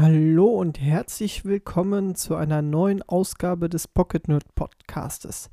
Hallo 0.00 0.46
und 0.46 0.80
herzlich 0.80 1.44
willkommen 1.44 2.14
zu 2.14 2.36
einer 2.36 2.62
neuen 2.62 3.02
Ausgabe 3.02 3.68
des 3.68 3.88
Pocket 3.88 4.28
Nerd 4.28 4.54
Podcastes. 4.54 5.50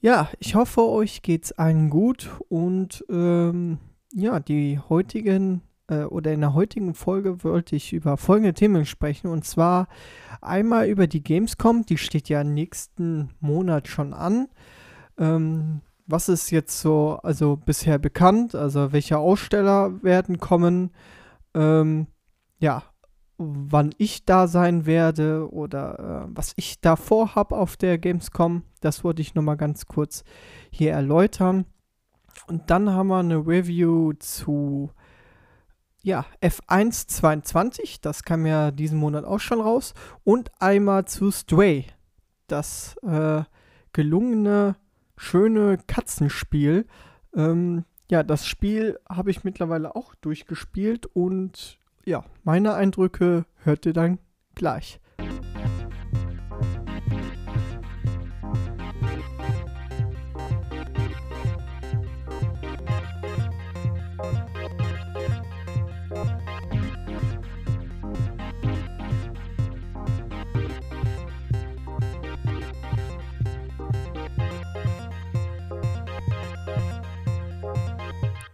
Ja, 0.00 0.30
ich 0.38 0.54
hoffe, 0.54 0.82
euch 0.82 1.20
geht's 1.22 1.50
allen 1.50 1.90
gut 1.90 2.30
und 2.48 3.04
ähm, 3.10 3.78
ja, 4.12 4.38
die 4.38 4.78
heutigen 4.78 5.62
äh, 5.88 6.04
oder 6.04 6.32
in 6.32 6.42
der 6.42 6.54
heutigen 6.54 6.94
Folge 6.94 7.42
wollte 7.42 7.74
ich 7.74 7.92
über 7.92 8.16
folgende 8.18 8.54
Themen 8.54 8.86
sprechen 8.86 9.26
und 9.26 9.44
zwar 9.44 9.88
einmal 10.40 10.86
über 10.86 11.08
die 11.08 11.24
Gamescom, 11.24 11.84
die 11.84 11.98
steht 11.98 12.28
ja 12.28 12.44
nächsten 12.44 13.30
Monat 13.40 13.88
schon 13.88 14.14
an. 14.14 14.46
Ähm, 15.18 15.80
was 16.06 16.28
ist 16.28 16.52
jetzt 16.52 16.80
so, 16.80 17.18
also 17.24 17.56
bisher 17.56 17.98
bekannt, 17.98 18.54
also 18.54 18.92
welche 18.92 19.18
Aussteller 19.18 20.04
werden 20.04 20.38
kommen? 20.38 20.92
Ähm, 21.52 22.06
ja, 22.60 22.84
wann 23.38 23.94
ich 23.98 24.24
da 24.24 24.48
sein 24.48 24.86
werde 24.86 25.52
oder 25.52 26.26
äh, 26.26 26.28
was 26.34 26.52
ich 26.56 26.80
da 26.80 26.96
vorhab 26.96 27.52
auf 27.52 27.76
der 27.76 27.98
Gamescom. 27.98 28.62
Das 28.80 29.04
wollte 29.04 29.22
ich 29.22 29.34
nochmal 29.34 29.56
ganz 29.56 29.86
kurz 29.86 30.24
hier 30.70 30.92
erläutern. 30.92 31.66
Und 32.48 32.70
dann 32.70 32.90
haben 32.90 33.08
wir 33.08 33.18
eine 33.18 33.46
Review 33.46 34.12
zu 34.14 34.90
ja, 36.02 36.24
F1 36.40 37.08
22, 37.08 38.00
das 38.00 38.22
kam 38.22 38.46
ja 38.46 38.70
diesen 38.70 38.96
Monat 38.96 39.24
auch 39.24 39.40
schon 39.40 39.60
raus. 39.60 39.92
Und 40.22 40.52
einmal 40.60 41.04
zu 41.06 41.32
Stray, 41.32 41.86
das 42.46 42.96
äh, 43.02 43.42
gelungene, 43.92 44.76
schöne 45.16 45.78
Katzenspiel. 45.88 46.86
Ähm, 47.34 47.84
ja, 48.08 48.22
das 48.22 48.46
Spiel 48.46 49.00
habe 49.08 49.32
ich 49.32 49.42
mittlerweile 49.42 49.96
auch 49.96 50.14
durchgespielt 50.14 51.06
und 51.06 51.80
ja, 52.06 52.24
meine 52.44 52.74
Eindrücke 52.74 53.44
hört 53.64 53.84
ihr 53.84 53.92
dann 53.92 54.18
gleich. 54.54 55.00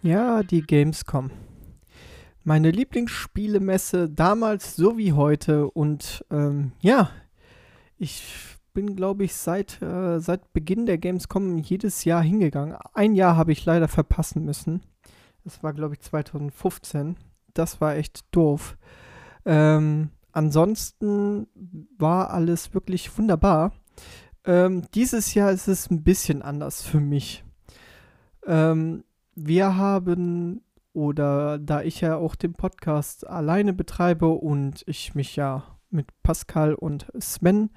Ja, 0.05 0.43
die 0.43 0.63
Gamescom 0.63 1.31
meine 2.45 2.71
Lieblingsspielemesse 2.71 4.09
damals 4.09 4.77
so 4.77 4.99
wie 4.99 5.13
heute. 5.13 5.71
Und 5.71 6.25
ähm, 6.31 6.73
ja, 6.81 7.11
ich 7.99 8.59
bin, 8.75 8.97
glaube 8.97 9.25
ich, 9.25 9.35
seit, 9.35 9.81
äh, 9.83 10.19
seit 10.19 10.53
Beginn 10.53 10.87
der 10.87 10.99
Gamescom 10.99 11.59
jedes 11.59 12.05
Jahr 12.05 12.23
hingegangen. 12.23 12.77
Ein 12.95 13.15
Jahr 13.15 13.37
habe 13.37 13.53
ich 13.53 13.65
leider 13.65 13.89
verpassen 13.89 14.45
müssen. 14.45 14.83
Das 15.45 15.63
war, 15.63 15.73
glaube 15.73 15.95
ich, 15.95 16.01
2015. 16.01 17.17
Das 17.55 17.81
war 17.81 17.97
echt 17.97 18.25
doof. 18.31 18.77
Ähm, 19.45 20.11
ansonsten 20.33 21.47
war 21.99 22.31
alles 22.31 22.75
wirklich 22.75 23.17
wunderbar. 23.19 23.73
Ähm, 24.45 24.83
dieses 24.95 25.35
Jahr 25.35 25.53
ist 25.53 25.69
es 25.69 25.91
ein 25.91 26.03
bisschen 26.03 26.43
anders 26.43 26.83
für 26.83 27.01
mich. 27.01 27.45
Ähm, 28.47 29.05
wir 29.35 29.77
haben 29.77 30.63
oder 30.93 31.59
da 31.59 31.83
ich 31.83 32.01
ja 32.01 32.17
auch 32.17 32.35
den 32.35 32.55
Podcast 32.55 33.27
alleine 33.27 33.73
betreibe 33.73 34.29
und 34.29 34.83
ich 34.87 35.15
mich 35.15 35.37
ja 35.37 35.65
mit 35.91 36.07
Pascal 36.23 36.75
und 36.75 37.07
Sven, 37.19 37.71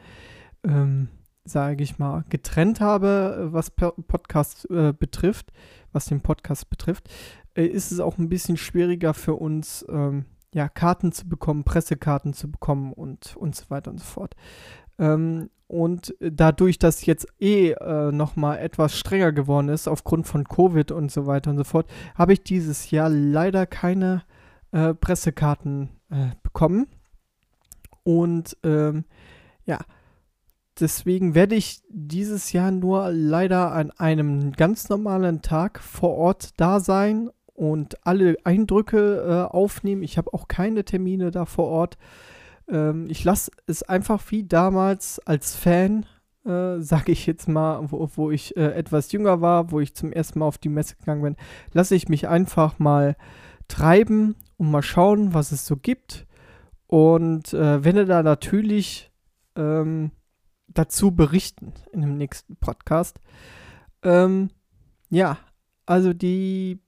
ähm, 0.63 1.09
sage 1.43 1.83
ich 1.83 1.99
mal, 1.99 2.25
getrennt 2.30 2.81
habe, 2.81 3.49
was 3.52 3.71
Podcast 3.71 4.69
äh, 4.69 4.93
betrifft, 4.93 5.52
was 5.92 6.05
den 6.05 6.21
Podcast 6.21 6.70
betrifft, 6.70 7.09
äh, 7.55 7.65
ist 7.65 7.92
es 7.92 7.99
auch 7.99 8.17
ein 8.17 8.30
bisschen 8.30 8.58
schwieriger 8.58 9.14
für 9.14 9.36
uns, 9.36 9.86
ähm, 9.89 10.25
ja, 10.54 10.70
Karten 10.70 11.11
zu 11.11 11.27
bekommen, 11.27 11.65
Pressekarten 11.65 12.33
zu 12.33 12.49
bekommen 12.49 12.93
und, 12.93 13.36
und 13.36 13.55
so 13.55 13.70
weiter 13.70 13.92
und 13.92 13.99
so 13.99 14.05
fort. 14.05 14.36
Ähm, 15.00 15.50
und 15.67 16.14
dadurch, 16.20 16.78
dass 16.78 17.06
jetzt 17.06 17.28
eh 17.39 17.72
äh, 17.72 18.11
nochmal 18.11 18.60
etwas 18.60 18.98
strenger 18.98 19.32
geworden 19.32 19.70
ist, 19.70 19.88
aufgrund 19.88 20.28
von 20.28 20.44
Covid 20.44 20.92
und 20.92 21.11
so 21.11 21.26
weiter 21.26 21.50
und 21.50 21.58
so 21.58 21.64
fort, 21.64 21.89
habe 22.16 22.33
ich 22.33 22.44
dieses 22.44 22.92
Jahr 22.92 23.10
leider 23.10 23.66
keine 23.66 24.23
äh, 24.72 24.94
Pressekarten 24.94 25.89
äh, 26.11 26.36
bekommen. 26.44 26.88
Und 28.04 28.55
ähm, 28.64 29.05
ja, 29.66 29.80
deswegen 30.80 31.34
werde 31.34 31.55
ich 31.55 31.82
dieses 31.89 32.52
Jahr 32.52 32.70
nur 32.70 33.10
leider 33.11 33.72
an 33.72 33.89
einem 33.92 34.52
ganz 34.52 34.89
normalen 34.89 35.42
Tag 35.42 35.80
vor 35.80 36.16
Ort 36.16 36.52
da 36.58 36.80
sein 36.80 37.32
und 37.55 38.05
alle 38.05 38.36
Eindrücke 38.44 39.48
äh, 39.50 39.52
aufnehmen. 39.52 40.04
Ich 40.04 40.20
habe 40.20 40.34
auch 40.34 40.48
keine 40.48 40.86
Termine 40.86 41.32
da 41.32 41.45
vor 41.45 41.66
Ort. 41.66 41.98
Ähm, 42.67 43.08
ich 43.09 43.23
lasse 43.23 43.52
es 43.67 43.83
einfach 43.83 44.23
wie 44.30 44.43
damals 44.43 45.20
als 45.20 45.55
Fan, 45.55 46.05
äh, 46.45 46.80
sage 46.80 47.11
ich 47.11 47.26
jetzt 47.26 47.48
mal, 47.48 47.92
wo, 47.92 48.09
wo 48.15 48.31
ich 48.31 48.55
äh, 48.58 48.71
etwas 48.73 49.11
jünger 49.11 49.42
war, 49.42 49.71
wo 49.71 49.80
ich 49.80 49.95
zum 49.95 50.11
ersten 50.11 50.39
Mal 50.39 50.45
auf 50.45 50.58
die 50.58 50.70
Messe 50.70 50.95
gegangen 50.95 51.21
bin, 51.21 51.36
lasse 51.73 51.95
ich 51.95 52.09
mich 52.09 52.27
einfach 52.27 52.80
mal 52.80 53.15
treiben 53.67 54.36
und 54.58 54.71
mal 54.71 54.83
schauen, 54.83 55.33
was 55.33 55.52
es 55.52 55.65
so 55.65 55.77
gibt. 55.77 56.25
Und 56.87 57.54
äh, 57.54 57.83
werde 57.83 58.05
da 58.05 58.21
natürlich 58.21 59.11
ähm, 59.55 60.11
dazu 60.67 61.11
berichten 61.11 61.73
in 61.92 62.02
dem 62.02 62.17
nächsten 62.17 62.55
Podcast. 62.58 63.20
Ähm, 64.04 64.49
ja, 65.09 65.37
also 65.86 66.14
die 66.14 66.80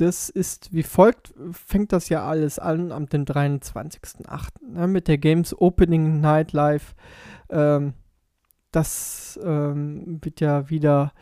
das 0.00 0.28
ist 0.28 0.72
wie 0.72 0.82
folgt, 0.82 1.34
fängt 1.50 1.92
das 1.92 2.08
ja 2.08 2.26
alles 2.26 2.58
an 2.58 2.92
am 2.92 3.04
23.08. 3.04 4.48
Ne, 4.72 4.86
mit 4.86 5.08
der 5.08 5.18
Games 5.18 5.58
Opening 5.58 6.20
Night 6.20 6.52
Live. 6.52 6.94
Ähm, 7.50 7.94
das 8.70 9.38
ähm, 9.42 10.18
wird 10.22 10.40
ja 10.40 10.70
wieder, 10.70 11.12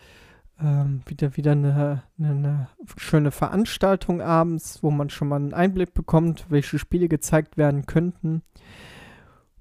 ähm, 0.60 1.02
wieder, 1.06 1.36
wieder 1.36 1.52
eine, 1.52 2.02
eine, 2.18 2.30
eine, 2.30 2.68
schöne 2.96 3.30
Veranstaltung 3.30 4.20
abends, 4.20 4.82
wo 4.82 4.90
man 4.90 5.10
schon 5.10 5.28
mal 5.28 5.36
einen 5.36 5.54
Einblick 5.54 5.94
bekommt, 5.94 6.46
welche 6.50 6.78
Spiele 6.78 7.08
gezeigt 7.08 7.56
werden 7.56 7.86
könnten. 7.86 8.42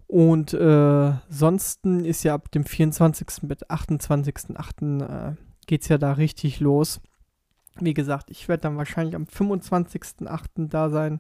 Und 0.08 0.54
äh, 0.54 1.14
sonst 1.30 1.86
ist 1.86 2.24
ja 2.24 2.34
ab 2.36 2.52
dem 2.52 2.66
24. 2.66 3.28
bis 3.44 3.64
28.08. 3.64 5.32
Äh, 5.32 5.36
geht 5.68 5.84
es 5.84 5.88
ja 5.88 5.98
da 5.98 6.14
richtig 6.14 6.60
los. 6.60 7.02
Wie 7.80 7.94
gesagt, 7.94 8.32
ich 8.32 8.48
werde 8.48 8.62
dann 8.62 8.78
wahrscheinlich 8.78 9.16
am 9.16 9.26
25.08. 9.26 10.70
da 10.70 10.90
sein 10.90 11.20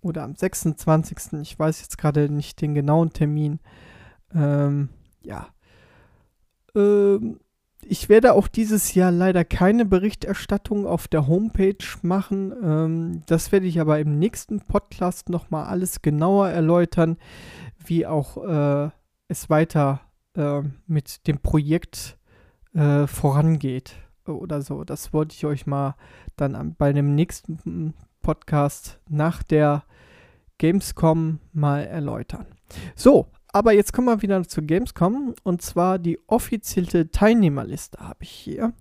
oder 0.00 0.22
am 0.22 0.34
26. 0.34 1.40
Ich 1.40 1.58
weiß 1.58 1.80
jetzt 1.80 1.98
gerade 1.98 2.28
nicht 2.30 2.60
den 2.60 2.74
genauen 2.74 3.10
Termin. 3.10 3.58
Ähm, 4.34 4.90
ja. 5.22 5.48
Ähm, 6.74 7.40
ich 7.82 8.08
werde 8.08 8.34
auch 8.34 8.48
dieses 8.48 8.94
Jahr 8.94 9.10
leider 9.10 9.44
keine 9.44 9.86
Berichterstattung 9.86 10.86
auf 10.86 11.08
der 11.08 11.26
Homepage 11.26 11.84
machen. 12.02 12.52
Ähm, 12.62 13.22
das 13.26 13.50
werde 13.50 13.66
ich 13.66 13.80
aber 13.80 13.98
im 13.98 14.18
nächsten 14.18 14.60
Podcast 14.60 15.30
nochmal 15.30 15.66
alles 15.66 16.02
genauer 16.02 16.48
erläutern, 16.48 17.16
wie 17.84 18.06
auch 18.06 18.36
äh, 18.44 18.90
es 19.28 19.48
weiter 19.48 20.00
äh, 20.36 20.62
mit 20.86 21.26
dem 21.26 21.38
Projekt 21.38 22.18
äh, 22.74 23.06
vorangeht 23.06 23.96
oder 24.34 24.62
so. 24.62 24.84
Das 24.84 25.12
wollte 25.12 25.34
ich 25.34 25.44
euch 25.46 25.66
mal 25.66 25.94
dann 26.36 26.74
bei 26.76 26.92
dem 26.92 27.14
nächsten 27.14 27.94
Podcast 28.22 29.00
nach 29.08 29.42
der 29.42 29.84
Gamescom 30.58 31.40
mal 31.52 31.84
erläutern. 31.84 32.46
So, 32.94 33.26
aber 33.52 33.72
jetzt 33.72 33.92
kommen 33.92 34.08
wir 34.08 34.22
wieder 34.22 34.42
zu 34.44 34.62
Gamescom 34.62 35.34
und 35.42 35.62
zwar 35.62 35.98
die 35.98 36.18
offizielle 36.26 37.10
Teilnehmerliste 37.10 37.98
habe 38.00 38.24
ich 38.24 38.30
hier. 38.30 38.72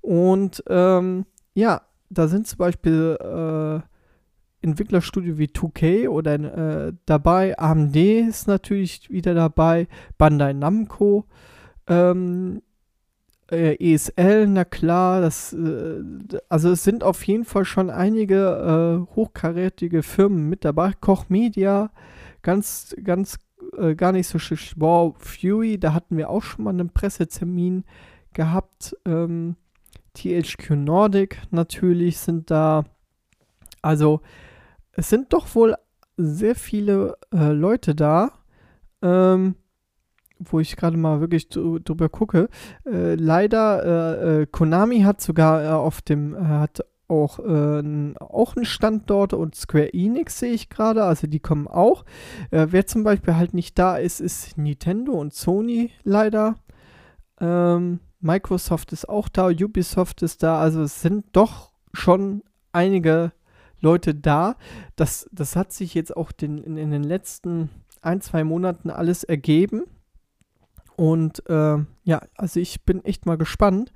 Und 0.00 0.64
ähm, 0.68 1.26
ja, 1.54 1.82
da 2.08 2.26
sind 2.26 2.46
zum 2.46 2.58
Beispiel 2.58 3.16
äh, 3.20 4.66
Entwicklerstudio 4.66 5.38
wie 5.38 5.46
2K 5.46 6.08
oder 6.08 6.34
äh, 6.34 6.92
dabei. 7.06 7.58
AMD 7.58 7.96
ist 7.96 8.48
natürlich 8.48 9.10
wieder 9.10 9.34
dabei. 9.34 9.88
Bandai 10.18 10.52
Namco. 10.52 11.26
Ähm, 11.86 12.62
äh, 13.50 13.76
ESL, 13.94 14.46
na 14.46 14.64
klar, 14.64 15.20
das, 15.20 15.52
äh, 15.52 16.02
also 16.48 16.70
es 16.70 16.84
sind 16.84 17.04
auf 17.04 17.26
jeden 17.26 17.44
Fall 17.44 17.64
schon 17.64 17.90
einige 17.90 19.06
äh, 19.08 19.14
hochkarätige 19.14 20.02
Firmen 20.02 20.48
mit 20.48 20.64
dabei. 20.64 20.92
Koch 21.00 21.28
Media, 21.28 21.90
ganz, 22.42 22.94
ganz, 23.02 23.38
äh, 23.76 23.94
gar 23.94 24.12
nicht 24.12 24.28
so 24.28 24.38
schlecht. 24.38 24.74
Wow, 24.76 25.16
Fury, 25.18 25.78
da 25.78 25.94
hatten 25.94 26.16
wir 26.16 26.30
auch 26.30 26.42
schon 26.42 26.64
mal 26.64 26.70
einen 26.70 26.90
Pressetermin 26.90 27.84
gehabt. 28.32 28.96
Ähm, 29.04 29.56
THQ 30.14 30.70
Nordic 30.70 31.38
natürlich 31.50 32.18
sind 32.18 32.50
da. 32.50 32.84
Also 33.82 34.20
es 34.92 35.08
sind 35.08 35.32
doch 35.32 35.54
wohl 35.54 35.74
sehr 36.16 36.54
viele 36.54 37.16
äh, 37.32 37.52
Leute 37.52 37.94
da, 37.94 38.32
ähm, 39.02 39.54
wo 40.40 40.60
ich 40.60 40.76
gerade 40.76 40.96
mal 40.96 41.20
wirklich 41.20 41.48
drüber 41.48 42.08
gucke. 42.08 42.48
Äh, 42.86 43.14
leider, 43.14 43.84
äh, 43.84 44.42
äh, 44.42 44.46
Konami 44.46 45.00
hat 45.00 45.20
sogar 45.20 45.64
äh, 45.64 45.68
auf 45.68 46.02
dem, 46.02 46.34
äh, 46.34 46.38
hat 46.38 46.80
auch, 47.08 47.38
äh, 47.40 48.14
auch 48.20 48.56
einen 48.56 48.64
Standort 48.64 49.32
und 49.32 49.54
Square 49.54 49.92
Enix 49.92 50.38
sehe 50.38 50.52
ich 50.52 50.70
gerade, 50.70 51.04
also 51.04 51.26
die 51.26 51.40
kommen 51.40 51.66
auch. 51.66 52.04
wer 52.50 52.86
zum 52.86 53.02
Beispiel 53.02 53.34
halt 53.34 53.52
nicht 53.52 53.78
da 53.78 53.96
ist, 53.96 54.20
ist 54.20 54.56
Nintendo 54.56 55.12
und 55.12 55.34
Sony 55.34 55.90
leider. 56.04 56.54
Ähm, 57.40 57.98
Microsoft 58.20 58.92
ist 58.92 59.08
auch 59.08 59.28
da, 59.28 59.48
Ubisoft 59.48 60.22
ist 60.22 60.42
da, 60.42 60.60
also 60.60 60.82
es 60.82 61.00
sind 61.00 61.24
doch 61.32 61.72
schon 61.92 62.42
einige 62.72 63.32
Leute 63.80 64.14
da. 64.14 64.56
Das, 64.96 65.28
das 65.32 65.56
hat 65.56 65.72
sich 65.72 65.94
jetzt 65.94 66.16
auch 66.16 66.32
den, 66.32 66.58
in, 66.58 66.76
in 66.76 66.90
den 66.90 67.02
letzten 67.02 67.70
ein, 68.02 68.20
zwei 68.20 68.44
Monaten 68.44 68.90
alles 68.90 69.24
ergeben. 69.24 69.84
Und 71.00 71.48
äh, 71.48 71.78
ja, 72.04 72.20
also 72.36 72.60
ich 72.60 72.84
bin 72.84 73.02
echt 73.06 73.24
mal 73.24 73.38
gespannt. 73.38 73.90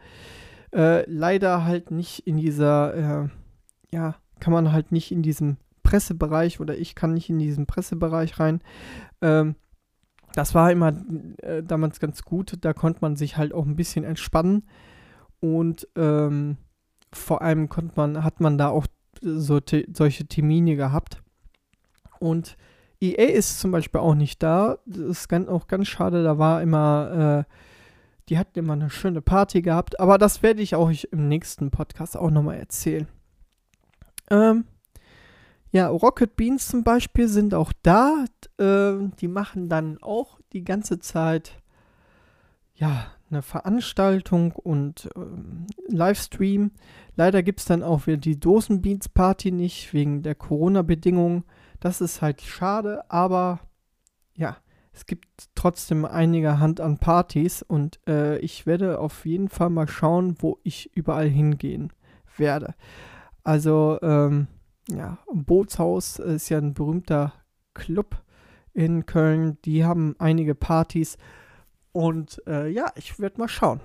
Äh, 0.72 1.04
leider 1.06 1.66
halt 1.66 1.90
nicht 1.90 2.26
in 2.26 2.38
dieser, 2.38 2.94
äh, 2.94 3.28
ja, 3.90 4.14
kann 4.40 4.54
man 4.54 4.72
halt 4.72 4.90
nicht 4.90 5.12
in 5.12 5.20
diesem 5.20 5.58
Pressebereich 5.82 6.60
oder 6.60 6.78
ich 6.78 6.94
kann 6.94 7.12
nicht 7.12 7.28
in 7.28 7.38
diesen 7.38 7.66
Pressebereich 7.66 8.40
rein. 8.40 8.62
Ähm, 9.20 9.54
das 10.32 10.54
war 10.54 10.72
immer 10.72 10.94
äh, 11.42 11.62
damals 11.62 12.00
ganz 12.00 12.22
gut. 12.22 12.56
Da 12.62 12.72
konnte 12.72 13.00
man 13.02 13.16
sich 13.16 13.36
halt 13.36 13.52
auch 13.52 13.66
ein 13.66 13.76
bisschen 13.76 14.04
entspannen. 14.04 14.66
Und 15.40 15.86
ähm, 15.96 16.56
vor 17.12 17.42
allem 17.42 17.68
konnte 17.68 17.92
man, 17.96 18.24
hat 18.24 18.40
man 18.40 18.56
da 18.56 18.68
auch 18.68 18.86
so 19.20 19.60
solche 19.92 20.26
Termine 20.26 20.74
gehabt. 20.74 21.22
Und 22.18 22.56
EA 23.00 23.26
ist 23.30 23.60
zum 23.60 23.70
Beispiel 23.70 24.00
auch 24.00 24.14
nicht 24.14 24.42
da. 24.42 24.78
Das 24.86 24.98
ist 24.98 25.28
ganz, 25.28 25.48
auch 25.48 25.66
ganz 25.66 25.88
schade. 25.88 26.22
Da 26.24 26.38
war 26.38 26.62
immer, 26.62 27.46
äh, 27.46 27.52
die 28.28 28.38
hatten 28.38 28.58
immer 28.58 28.74
eine 28.74 28.90
schöne 28.90 29.20
Party 29.20 29.62
gehabt. 29.62 30.00
Aber 30.00 30.18
das 30.18 30.42
werde 30.42 30.62
ich 30.62 30.74
auch 30.74 30.90
im 31.10 31.28
nächsten 31.28 31.70
Podcast 31.70 32.16
auch 32.16 32.30
nochmal 32.30 32.58
erzählen. 32.58 33.08
Ähm, 34.30 34.64
ja, 35.70 35.88
Rocket 35.88 36.36
Beans 36.36 36.68
zum 36.68 36.84
Beispiel 36.84 37.28
sind 37.28 37.52
auch 37.52 37.72
da. 37.82 38.24
Äh, 38.58 39.08
die 39.20 39.28
machen 39.28 39.68
dann 39.68 39.98
auch 40.02 40.38
die 40.52 40.64
ganze 40.64 41.00
Zeit, 41.00 41.52
ja, 42.74 43.06
eine 43.30 43.42
Veranstaltung 43.42 44.52
und 44.52 45.08
ähm, 45.16 45.66
Livestream. 45.88 46.70
Leider 47.16 47.42
gibt 47.42 47.60
es 47.60 47.66
dann 47.66 47.82
auch 47.82 48.06
wieder 48.06 48.16
die 48.16 48.38
Dosenbeats 48.38 49.08
Party 49.08 49.50
nicht, 49.50 49.92
wegen 49.92 50.22
der 50.22 50.34
Corona-Bedingungen. 50.34 51.44
Das 51.84 52.00
ist 52.00 52.22
halt 52.22 52.40
schade, 52.40 53.04
aber 53.10 53.60
ja, 54.34 54.56
es 54.94 55.04
gibt 55.04 55.50
trotzdem 55.54 56.06
einige 56.06 56.58
Hand 56.58 56.80
an 56.80 56.96
Partys 56.96 57.60
und 57.60 58.00
äh, 58.08 58.38
ich 58.38 58.64
werde 58.64 59.00
auf 59.00 59.26
jeden 59.26 59.50
Fall 59.50 59.68
mal 59.68 59.86
schauen, 59.86 60.36
wo 60.38 60.58
ich 60.62 60.96
überall 60.96 61.28
hingehen 61.28 61.92
werde. 62.38 62.74
Also, 63.42 63.98
ähm, 64.00 64.46
ja, 64.88 65.18
Bootshaus 65.30 66.20
ist 66.20 66.48
ja 66.48 66.56
ein 66.56 66.72
berühmter 66.72 67.34
Club 67.74 68.22
in 68.72 69.04
Köln. 69.04 69.58
Die 69.66 69.84
haben 69.84 70.16
einige 70.18 70.54
Partys. 70.54 71.18
Und 71.92 72.40
äh, 72.46 72.66
ja, 72.66 72.86
ich 72.94 73.20
werde 73.20 73.38
mal 73.38 73.48
schauen. 73.48 73.82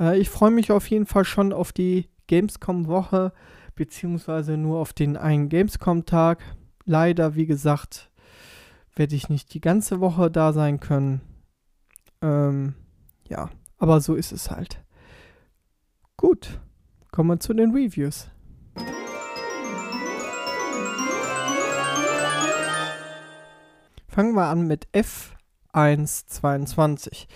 Äh, 0.00 0.18
ich 0.18 0.30
freue 0.30 0.50
mich 0.50 0.72
auf 0.72 0.90
jeden 0.90 1.06
Fall 1.06 1.24
schon 1.24 1.52
auf 1.52 1.72
die 1.72 2.08
Gamescom-Woche, 2.26 3.32
beziehungsweise 3.76 4.56
nur 4.56 4.80
auf 4.80 4.92
den 4.92 5.16
einen 5.16 5.48
Gamescom-Tag. 5.48 6.42
Leider, 6.86 7.34
wie 7.34 7.46
gesagt, 7.46 8.10
werde 8.94 9.16
ich 9.16 9.28
nicht 9.28 9.52
die 9.54 9.60
ganze 9.60 10.00
Woche 10.00 10.30
da 10.30 10.52
sein 10.52 10.78
können. 10.78 11.20
Ähm, 12.22 12.74
ja, 13.28 13.50
aber 13.76 14.00
so 14.00 14.14
ist 14.14 14.30
es 14.30 14.52
halt. 14.52 14.84
Gut, 16.16 16.60
kommen 17.10 17.30
wir 17.30 17.40
zu 17.40 17.54
den 17.54 17.72
Reviews. 17.72 18.30
Fangen 24.06 24.34
wir 24.34 24.46
an 24.46 24.66
mit 24.66 24.86
F 24.92 25.34
1.22. 25.74 27.26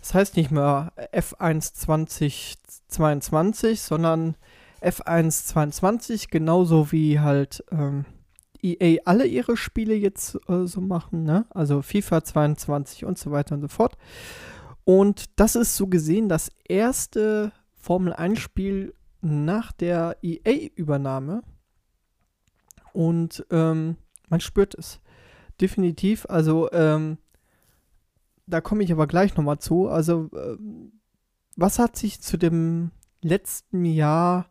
Das 0.00 0.14
heißt 0.14 0.36
nicht 0.36 0.52
mehr 0.52 0.92
F1 1.12 1.74
2022, 1.74 3.82
sondern 3.82 4.36
F1 4.80 6.30
genauso 6.30 6.92
wie 6.92 7.20
halt 7.20 7.62
ähm, 7.72 8.06
EA 8.62 9.00
alle 9.04 9.26
ihre 9.26 9.56
Spiele 9.56 9.94
jetzt 9.94 10.38
äh, 10.48 10.66
so 10.66 10.80
machen, 10.80 11.24
ne? 11.24 11.46
Also 11.50 11.82
FIFA 11.82 12.24
22 12.24 13.04
und 13.04 13.18
so 13.18 13.30
weiter 13.30 13.54
und 13.54 13.60
so 13.62 13.68
fort. 13.68 13.96
Und 14.84 15.38
das 15.38 15.56
ist 15.56 15.76
so 15.76 15.86
gesehen 15.86 16.28
das 16.28 16.50
erste 16.68 17.52
Formel 17.74 18.12
1-Spiel 18.12 18.94
nach 19.20 19.72
der 19.72 20.16
EA-Übernahme. 20.22 21.42
Und 22.92 23.46
ähm, 23.50 23.96
man 24.28 24.40
spürt 24.40 24.74
es. 24.74 25.00
Definitiv. 25.60 26.26
Also 26.28 26.70
ähm, 26.72 27.18
da 28.50 28.60
komme 28.60 28.82
ich 28.82 28.92
aber 28.92 29.06
gleich 29.06 29.36
nochmal 29.36 29.58
zu. 29.58 29.88
Also, 29.88 30.28
äh, 30.34 30.56
was 31.56 31.78
hat 31.78 31.96
sich 31.96 32.20
zu 32.20 32.36
dem 32.36 32.90
letzten 33.22 33.84
Jahr, 33.84 34.46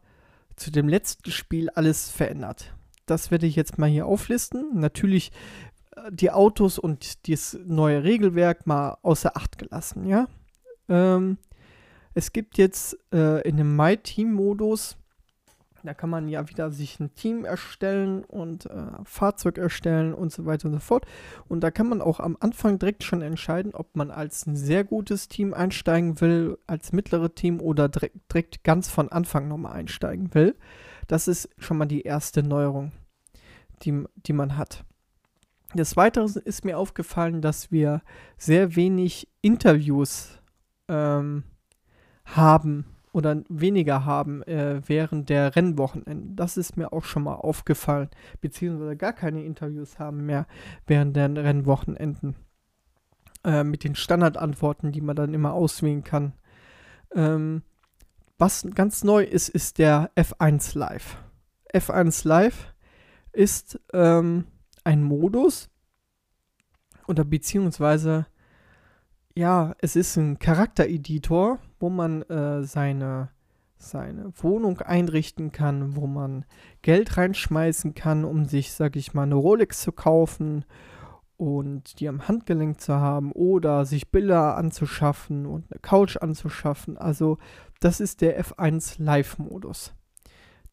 zu 0.55 0.71
dem 0.71 0.87
letzten 0.87 1.31
Spiel 1.31 1.69
alles 1.69 2.09
verändert? 2.09 2.75
Das 3.09 3.31
werde 3.31 3.47
ich 3.47 3.55
jetzt 3.55 3.77
mal 3.77 3.89
hier 3.89 4.05
auflisten. 4.05 4.79
Natürlich 4.79 5.31
äh, 5.95 6.11
die 6.11 6.31
Autos 6.31 6.79
und 6.79 7.29
das 7.29 7.57
neue 7.65 8.03
Regelwerk 8.03 8.67
mal 8.67 8.97
außer 9.01 9.35
Acht 9.35 9.57
gelassen, 9.57 10.05
ja. 10.05 10.27
Ähm, 10.87 11.37
es 12.13 12.33
gibt 12.33 12.57
jetzt 12.57 12.97
äh, 13.13 13.47
in 13.47 13.57
dem 13.57 13.75
My 13.75 13.95
Team 13.95 14.33
Modus 14.33 14.97
da 15.83 15.93
kann 15.93 16.09
man 16.09 16.27
ja 16.27 16.47
wieder 16.49 16.71
sich 16.71 16.99
ein 16.99 17.13
Team 17.13 17.45
erstellen 17.45 18.23
und 18.23 18.65
äh, 18.65 18.85
Fahrzeug 19.03 19.57
erstellen 19.57 20.13
und 20.13 20.31
so 20.31 20.45
weiter 20.45 20.67
und 20.67 20.73
so 20.73 20.79
fort. 20.79 21.05
Und 21.47 21.61
da 21.61 21.71
kann 21.71 21.87
man 21.87 22.01
auch 22.01 22.19
am 22.19 22.37
Anfang 22.39 22.79
direkt 22.79 23.03
schon 23.03 23.21
entscheiden, 23.21 23.73
ob 23.73 23.95
man 23.95 24.11
als 24.11 24.45
ein 24.45 24.55
sehr 24.55 24.83
gutes 24.83 25.27
Team 25.27 25.53
einsteigen 25.53 26.19
will, 26.21 26.57
als 26.67 26.91
mittlere 26.91 27.33
Team 27.33 27.61
oder 27.61 27.87
direkt, 27.87 28.31
direkt 28.31 28.63
ganz 28.63 28.89
von 28.89 29.09
Anfang 29.09 29.47
nochmal 29.47 29.73
einsteigen 29.73 30.33
will. 30.33 30.55
Das 31.09 31.27
ist 31.27 31.49
schon 31.57 31.79
mal 31.79 31.87
die 31.87 32.03
erste 32.03 32.43
Neuerung, 32.43 32.91
die, 33.81 34.03
die 34.15 34.33
man 34.33 34.57
hat. 34.57 34.85
Des 35.73 35.97
Weiteren 35.97 36.31
ist 36.45 36.65
mir 36.65 36.77
aufgefallen, 36.77 37.41
dass 37.41 37.71
wir 37.71 38.03
sehr 38.37 38.75
wenig 38.75 39.27
Interviews 39.41 40.39
ähm, 40.87 41.43
haben 42.25 42.85
oder 43.11 43.41
weniger 43.49 44.05
haben 44.05 44.43
äh, 44.43 44.81
während 44.85 45.29
der 45.29 45.55
Rennwochenenden. 45.55 46.35
Das 46.35 46.57
ist 46.57 46.77
mir 46.77 46.93
auch 46.93 47.03
schon 47.03 47.23
mal 47.23 47.35
aufgefallen. 47.35 48.09
Beziehungsweise 48.39 48.95
gar 48.95 49.13
keine 49.13 49.43
Interviews 49.43 49.97
haben 49.97 50.27
mehr 50.27 50.45
während 50.85 51.15
der 51.15 51.35
Rennwochenenden. 51.35 52.35
Äh, 53.43 53.63
mit 53.63 53.83
den 53.83 53.95
Standardantworten, 53.95 54.91
die 54.91 55.01
man 55.01 55.15
dann 55.15 55.33
immer 55.33 55.53
auswählen 55.53 56.03
kann. 56.03 56.33
Ähm, 57.15 57.63
was 58.39 58.65
ganz 58.73 59.03
neu 59.03 59.23
ist, 59.23 59.49
ist 59.49 59.77
der 59.77 60.11
F1 60.15 60.77
Live. 60.77 61.17
F1 61.73 62.27
Live 62.27 62.73
ist 63.33 63.79
ähm, 63.93 64.45
ein 64.83 65.03
Modus 65.03 65.69
oder 67.07 67.25
beziehungsweise 67.25 68.25
ja, 69.35 69.75
es 69.79 69.95
ist 69.95 70.17
ein 70.17 70.39
Charaktereditor, 70.39 71.59
wo 71.79 71.89
man 71.89 72.23
äh, 72.23 72.63
seine, 72.63 73.29
seine 73.77 74.31
Wohnung 74.35 74.81
einrichten 74.81 75.51
kann, 75.51 75.95
wo 75.95 76.07
man 76.07 76.45
Geld 76.81 77.17
reinschmeißen 77.17 77.93
kann, 77.93 78.25
um 78.25 78.45
sich, 78.45 78.73
sag 78.73 78.95
ich 78.95 79.13
mal, 79.13 79.23
eine 79.23 79.35
Rolex 79.35 79.81
zu 79.81 79.91
kaufen 79.91 80.65
und 81.37 82.01
die 82.01 82.09
am 82.09 82.27
Handgelenk 82.27 82.81
zu 82.81 82.95
haben 82.95 83.31
oder 83.31 83.85
sich 83.85 84.11
Bilder 84.11 84.57
anzuschaffen 84.57 85.45
und 85.45 85.71
eine 85.71 85.79
Couch 85.79 86.17
anzuschaffen. 86.17 86.97
Also 86.97 87.37
das 87.79 87.99
ist 87.99 88.21
der 88.21 88.43
F1 88.43 89.01
Live-Modus. 89.01 89.93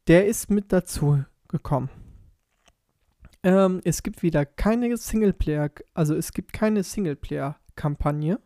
Der 0.08 0.26
ist 0.26 0.50
mit 0.50 0.72
dazu 0.72 1.24
gekommen. 1.48 1.90
Ähm, 3.42 3.80
es 3.84 4.02
gibt 4.02 4.22
wieder 4.22 4.44
keine 4.44 4.96
Singleplayer, 4.96 5.70
also 5.94 6.14
es 6.14 6.32
gibt 6.32 6.52
keine 6.52 6.82
Singleplayer-Kampagne. 6.82 8.40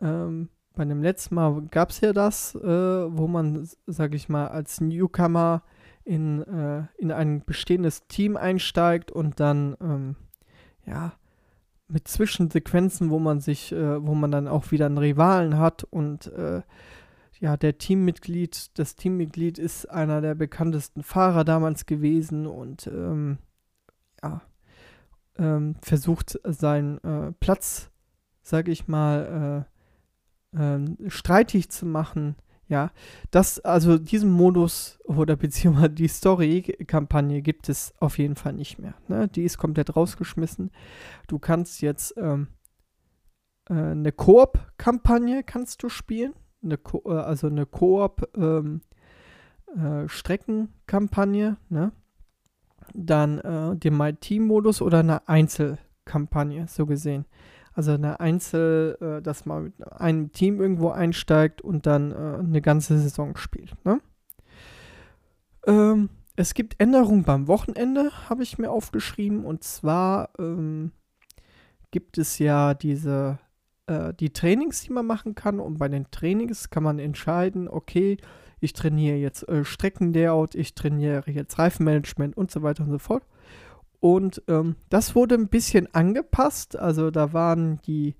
Ähm, 0.00 0.48
bei 0.74 0.84
dem 0.84 1.02
letzten 1.02 1.36
Mal 1.36 1.62
gab 1.70 1.90
es 1.90 2.00
ja 2.00 2.12
das, 2.12 2.56
äh, 2.56 2.66
wo 2.66 3.28
man, 3.28 3.68
sag 3.86 4.14
ich 4.14 4.28
mal, 4.28 4.48
als 4.48 4.80
Newcomer 4.80 5.62
in, 6.04 6.42
äh, 6.42 6.86
in 6.98 7.12
ein 7.12 7.44
bestehendes 7.44 8.06
Team 8.08 8.36
einsteigt 8.36 9.12
und 9.12 9.38
dann, 9.38 9.76
ähm, 9.80 10.16
ja, 10.86 11.12
mit 11.86 12.08
Zwischensequenzen, 12.08 13.10
wo 13.10 13.18
man 13.18 13.40
sich, 13.40 13.70
äh, 13.72 14.04
wo 14.04 14.14
man 14.14 14.30
dann 14.32 14.48
auch 14.48 14.72
wieder 14.72 14.86
einen 14.86 14.98
Rivalen 14.98 15.58
hat 15.58 15.84
und 15.84 16.26
äh, 16.32 16.62
ja, 17.40 17.56
der 17.56 17.78
Teammitglied, 17.78 18.78
das 18.78 18.96
Teammitglied 18.96 19.58
ist 19.58 19.86
einer 19.90 20.20
der 20.20 20.34
bekanntesten 20.34 21.02
Fahrer 21.02 21.44
damals 21.44 21.86
gewesen 21.86 22.46
und 22.46 22.86
ähm, 22.86 23.38
ja, 24.22 24.42
ähm, 25.38 25.76
versucht, 25.82 26.38
seinen 26.44 26.98
äh, 26.98 27.32
Platz, 27.40 27.90
sage 28.42 28.70
ich 28.70 28.88
mal, 28.88 29.66
äh, 30.54 30.58
ähm, 30.60 30.96
streitig 31.08 31.70
zu 31.70 31.86
machen. 31.86 32.36
Ja, 32.66 32.92
das, 33.30 33.60
also 33.60 33.98
diesen 33.98 34.30
Modus 34.30 34.98
oder 35.04 35.36
beziehungsweise 35.44 35.90
die 35.90 36.08
Story-Kampagne 36.08 37.42
gibt 37.42 37.68
es 37.68 37.92
auf 38.00 38.18
jeden 38.18 38.36
Fall 38.36 38.54
nicht 38.54 38.78
mehr. 38.78 38.94
Ne? 39.08 39.28
Die 39.28 39.44
ist 39.44 39.58
komplett 39.58 39.94
rausgeschmissen. 39.94 40.70
Du 41.26 41.38
kannst 41.38 41.82
jetzt 41.82 42.14
ähm, 42.16 42.48
äh, 43.68 43.74
eine 43.74 44.12
Koop-Kampagne 44.12 45.42
kannst 45.42 45.82
du 45.82 45.88
spielen. 45.88 46.32
Eine 46.64 46.78
Ko 46.78 47.02
äh, 47.06 47.18
also 47.18 47.46
eine 47.46 47.66
Koop 47.66 48.28
ähm, 48.36 48.80
äh, 49.76 50.08
Streckenkampagne, 50.08 51.56
ne? 51.68 51.92
Dann 52.92 53.38
äh, 53.38 53.76
den 53.76 53.96
My 53.96 54.12
Team-Modus 54.12 54.82
oder 54.82 55.00
eine 55.00 55.26
Einzelkampagne, 55.28 56.66
so 56.68 56.86
gesehen. 56.86 57.26
Also 57.72 57.92
eine 57.92 58.20
Einzel, 58.20 58.96
äh, 59.00 59.22
dass 59.22 59.46
man 59.46 59.64
mit 59.64 59.92
einem 59.92 60.32
Team 60.32 60.60
irgendwo 60.60 60.90
einsteigt 60.90 61.60
und 61.60 61.86
dann 61.86 62.12
äh, 62.12 62.38
eine 62.38 62.62
ganze 62.62 62.98
Saison 62.98 63.36
spielt. 63.36 63.74
Ne? 63.84 64.00
Ähm, 65.66 66.10
es 66.36 66.54
gibt 66.54 66.80
Änderungen 66.80 67.24
beim 67.24 67.48
Wochenende, 67.48 68.12
habe 68.28 68.44
ich 68.44 68.58
mir 68.58 68.70
aufgeschrieben. 68.70 69.44
Und 69.44 69.64
zwar 69.64 70.30
ähm, 70.38 70.92
gibt 71.90 72.18
es 72.18 72.38
ja 72.38 72.74
diese 72.74 73.38
äh, 73.86 74.14
die 74.14 74.30
Trainings, 74.30 74.82
die 74.82 74.92
man 74.92 75.06
machen 75.06 75.34
kann. 75.34 75.60
Und 75.60 75.78
bei 75.78 75.88
den 75.88 76.10
Trainings 76.10 76.70
kann 76.70 76.82
man 76.82 76.98
entscheiden, 76.98 77.68
okay, 77.68 78.16
ich 78.60 78.72
trainiere 78.72 79.16
jetzt 79.16 79.48
äh, 79.48 79.64
Streckenlayout, 79.64 80.54
ich 80.54 80.74
trainiere 80.74 81.30
jetzt 81.30 81.58
Reifenmanagement 81.58 82.36
und 82.36 82.50
so 82.50 82.62
weiter 82.62 82.84
und 82.84 82.90
so 82.90 82.98
fort. 82.98 83.24
Und 84.00 84.42
ähm, 84.48 84.76
das 84.90 85.14
wurde 85.14 85.34
ein 85.34 85.48
bisschen 85.48 85.92
angepasst. 85.94 86.78
Also 86.78 87.10
da 87.10 87.32
waren 87.32 87.80
die, 87.86 88.16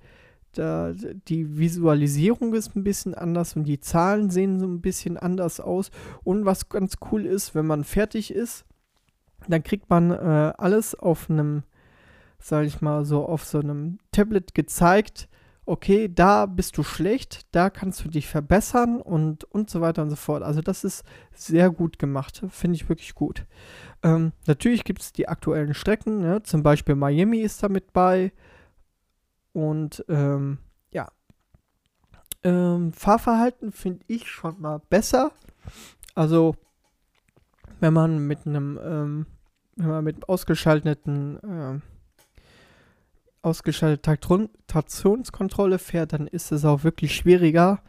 da, 0.52 0.92
die 0.92 1.58
Visualisierung 1.58 2.54
ist 2.54 2.74
ein 2.76 2.84
bisschen 2.84 3.14
anders 3.14 3.56
und 3.56 3.64
die 3.64 3.80
Zahlen 3.80 4.30
sehen 4.30 4.60
so 4.60 4.66
ein 4.66 4.80
bisschen 4.80 5.16
anders 5.16 5.60
aus. 5.60 5.90
Und 6.22 6.44
was 6.44 6.68
ganz 6.68 6.96
cool 7.10 7.26
ist, 7.26 7.54
wenn 7.54 7.66
man 7.66 7.84
fertig 7.84 8.32
ist, 8.32 8.64
dann 9.48 9.62
kriegt 9.62 9.90
man 9.90 10.10
äh, 10.10 10.52
alles 10.56 10.94
auf 10.94 11.28
einem, 11.28 11.64
sag 12.38 12.64
ich 12.66 12.80
mal, 12.80 13.04
so 13.04 13.26
auf 13.26 13.44
so 13.44 13.60
einem 13.60 13.98
Tablet 14.10 14.54
gezeigt 14.54 15.28
okay, 15.66 16.10
da 16.12 16.46
bist 16.46 16.76
du 16.76 16.82
schlecht, 16.82 17.46
da 17.52 17.70
kannst 17.70 18.04
du 18.04 18.08
dich 18.08 18.28
verbessern 18.28 19.00
und, 19.00 19.44
und 19.44 19.70
so 19.70 19.80
weiter 19.80 20.02
und 20.02 20.10
so 20.10 20.16
fort. 20.16 20.42
Also 20.42 20.60
das 20.60 20.84
ist 20.84 21.04
sehr 21.32 21.70
gut 21.70 21.98
gemacht, 21.98 22.42
finde 22.50 22.76
ich 22.76 22.88
wirklich 22.88 23.14
gut. 23.14 23.46
Ähm, 24.02 24.32
natürlich 24.46 24.84
gibt 24.84 25.00
es 25.00 25.12
die 25.12 25.28
aktuellen 25.28 25.74
Strecken, 25.74 26.20
ne? 26.20 26.42
zum 26.42 26.62
Beispiel 26.62 26.94
Miami 26.94 27.38
ist 27.38 27.62
da 27.62 27.68
mit 27.68 27.92
bei 27.92 28.32
und 29.52 30.04
ähm, 30.08 30.58
ja, 30.90 31.08
ähm, 32.42 32.92
Fahrverhalten 32.92 33.72
finde 33.72 34.04
ich 34.06 34.28
schon 34.28 34.60
mal 34.60 34.80
besser. 34.90 35.32
Also 36.14 36.56
wenn 37.80 37.94
man 37.94 38.26
mit 38.26 38.46
einem, 38.46 38.78
ähm, 38.82 39.26
wenn 39.76 39.88
man 39.88 40.04
mit 40.04 40.28
ausgeschalteten 40.28 41.38
äh, 41.42 41.93
ausgeschaltete 43.44 44.18
Traktionskontrolle 44.66 45.78
fährt, 45.78 46.12
dann 46.12 46.26
ist 46.26 46.52
es 46.52 46.64
auch 46.64 46.84
wirklich 46.84 47.14
schwieriger 47.14 47.82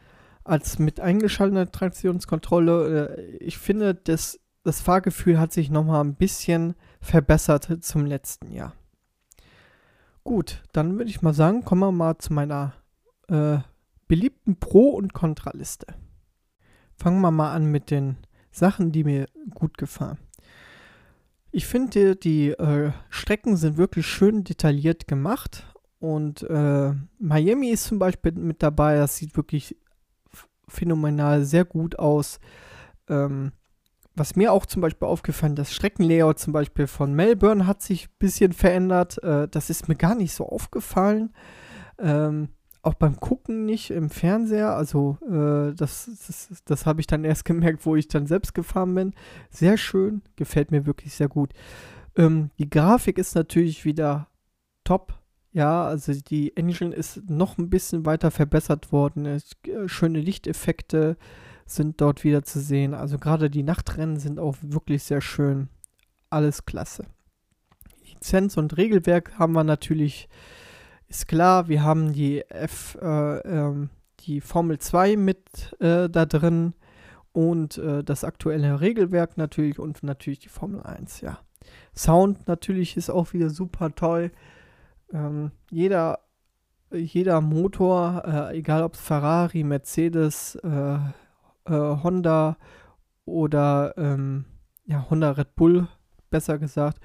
als 0.44 0.78
mit 0.78 1.00
eingeschalteter 1.00 1.70
Traktionskontrolle. 1.70 3.08
Äh, 3.08 3.36
ich 3.38 3.58
finde, 3.58 3.94
das, 3.94 4.40
das 4.62 4.80
Fahrgefühl 4.80 5.38
hat 5.38 5.52
sich 5.52 5.70
nochmal 5.70 6.04
ein 6.04 6.14
bisschen 6.14 6.74
verbessert 7.00 7.84
zum 7.84 8.06
letzten 8.06 8.52
Jahr. 8.52 8.74
Gut, 10.24 10.62
dann 10.72 10.98
würde 10.98 11.10
ich 11.10 11.22
mal 11.22 11.34
sagen, 11.34 11.64
kommen 11.64 11.82
wir 11.82 11.92
mal 11.92 12.18
zu 12.18 12.32
meiner 12.32 12.74
äh, 13.28 13.58
beliebten 14.08 14.58
Pro- 14.58 14.90
und 14.90 15.12
Kontraliste. 15.12 15.86
Fangen 16.96 17.20
wir 17.20 17.30
mal 17.30 17.52
an 17.52 17.66
mit 17.66 17.90
den 17.90 18.16
Sachen, 18.50 18.90
die 18.90 19.04
mir 19.04 19.26
gut 19.54 19.78
gefallen. 19.78 20.18
Ich 21.56 21.64
finde, 21.64 22.16
die 22.16 22.50
äh, 22.50 22.92
Strecken 23.08 23.56
sind 23.56 23.78
wirklich 23.78 24.06
schön 24.06 24.44
detailliert 24.44 25.08
gemacht. 25.08 25.64
Und 26.00 26.42
äh, 26.42 26.92
Miami 27.18 27.70
ist 27.70 27.84
zum 27.84 27.98
Beispiel 27.98 28.32
mit 28.32 28.62
dabei. 28.62 28.96
Das 28.96 29.16
sieht 29.16 29.38
wirklich 29.38 29.74
phänomenal 30.68 31.46
sehr 31.46 31.64
gut 31.64 31.98
aus. 31.98 32.40
Ähm, 33.08 33.52
was 34.14 34.36
mir 34.36 34.52
auch 34.52 34.66
zum 34.66 34.82
Beispiel 34.82 35.08
aufgefallen, 35.08 35.56
das 35.56 35.72
Streckenlayout 35.72 36.38
zum 36.38 36.52
Beispiel 36.52 36.86
von 36.86 37.14
Melbourne 37.14 37.66
hat 37.66 37.80
sich 37.80 38.08
ein 38.08 38.16
bisschen 38.18 38.52
verändert. 38.52 39.16
Äh, 39.22 39.48
das 39.48 39.70
ist 39.70 39.88
mir 39.88 39.96
gar 39.96 40.14
nicht 40.14 40.34
so 40.34 40.46
aufgefallen. 40.46 41.32
Ähm, 41.98 42.50
auch 42.86 42.94
beim 42.94 43.18
Gucken 43.18 43.66
nicht 43.66 43.90
im 43.90 44.08
Fernseher. 44.10 44.74
Also 44.74 45.18
äh, 45.22 45.74
das, 45.74 46.08
das, 46.26 46.62
das 46.64 46.86
habe 46.86 47.00
ich 47.00 47.06
dann 47.06 47.24
erst 47.24 47.44
gemerkt, 47.44 47.84
wo 47.84 47.96
ich 47.96 48.08
dann 48.08 48.26
selbst 48.26 48.54
gefahren 48.54 48.94
bin. 48.94 49.14
Sehr 49.50 49.76
schön, 49.76 50.22
gefällt 50.36 50.70
mir 50.70 50.86
wirklich 50.86 51.14
sehr 51.14 51.28
gut. 51.28 51.52
Ähm, 52.16 52.50
die 52.58 52.70
Grafik 52.70 53.18
ist 53.18 53.34
natürlich 53.34 53.84
wieder 53.84 54.28
top. 54.84 55.14
Ja, 55.52 55.84
also 55.86 56.12
die 56.12 56.56
Engine 56.56 56.94
ist 56.94 57.28
noch 57.28 57.58
ein 57.58 57.70
bisschen 57.70 58.06
weiter 58.06 58.30
verbessert 58.30 58.92
worden. 58.92 59.26
Es, 59.26 59.52
äh, 59.66 59.88
schöne 59.88 60.20
Lichteffekte 60.20 61.16
sind 61.66 62.00
dort 62.00 62.24
wieder 62.24 62.44
zu 62.44 62.60
sehen. 62.60 62.94
Also 62.94 63.18
gerade 63.18 63.50
die 63.50 63.62
Nachtrennen 63.62 64.18
sind 64.18 64.38
auch 64.38 64.56
wirklich 64.60 65.02
sehr 65.02 65.20
schön. 65.20 65.68
Alles 66.30 66.66
klasse. 66.66 67.04
Lizenz 68.04 68.56
und 68.56 68.76
Regelwerk 68.76 69.38
haben 69.38 69.54
wir 69.54 69.64
natürlich 69.64 70.28
ist 71.08 71.28
klar, 71.28 71.68
wir 71.68 71.82
haben 71.82 72.12
die 72.12 72.42
F, 72.50 72.96
äh, 73.00 73.38
ähm, 73.38 73.90
die 74.20 74.40
Formel 74.40 74.78
2 74.78 75.16
mit 75.16 75.40
äh, 75.80 76.08
da 76.08 76.26
drin 76.26 76.74
und 77.32 77.78
äh, 77.78 78.02
das 78.02 78.24
aktuelle 78.24 78.80
Regelwerk 78.80 79.36
natürlich 79.36 79.78
und 79.78 80.02
natürlich 80.02 80.40
die 80.40 80.48
Formel 80.48 80.82
1, 80.82 81.20
ja. 81.20 81.38
Sound 81.94 82.46
natürlich 82.46 82.96
ist 82.96 83.10
auch 83.10 83.32
wieder 83.32 83.50
super 83.50 83.94
toll. 83.94 84.30
Ähm, 85.12 85.50
jeder, 85.70 86.20
jeder 86.92 87.40
Motor, 87.40 88.22
äh, 88.24 88.58
egal 88.58 88.82
ob 88.82 88.94
es 88.94 89.00
Ferrari, 89.00 89.64
Mercedes, 89.64 90.56
äh, 90.56 90.94
äh, 90.96 91.70
Honda 91.70 92.56
oder 93.24 93.94
ähm, 93.96 94.44
ja, 94.84 95.06
Honda 95.10 95.32
Red 95.32 95.56
Bull, 95.56 95.88
besser 96.30 96.58
gesagt, 96.58 97.00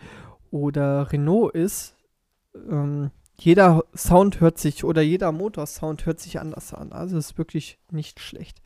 oder 0.52 1.12
Renault 1.12 1.54
ist, 1.56 1.96
ähm, 2.70 3.12
jeder 3.44 3.84
Sound 3.96 4.40
hört 4.40 4.60
sich 4.60 4.84
oder 4.84 5.02
jeder 5.02 5.32
Motorsound 5.32 6.06
hört 6.06 6.20
sich 6.20 6.40
anders 6.40 6.76
an. 6.76 6.92
Also 6.92 7.18
ist 7.18 7.40
wirklich 7.40 7.80
nicht 7.90 8.20
schlecht. 8.20 8.62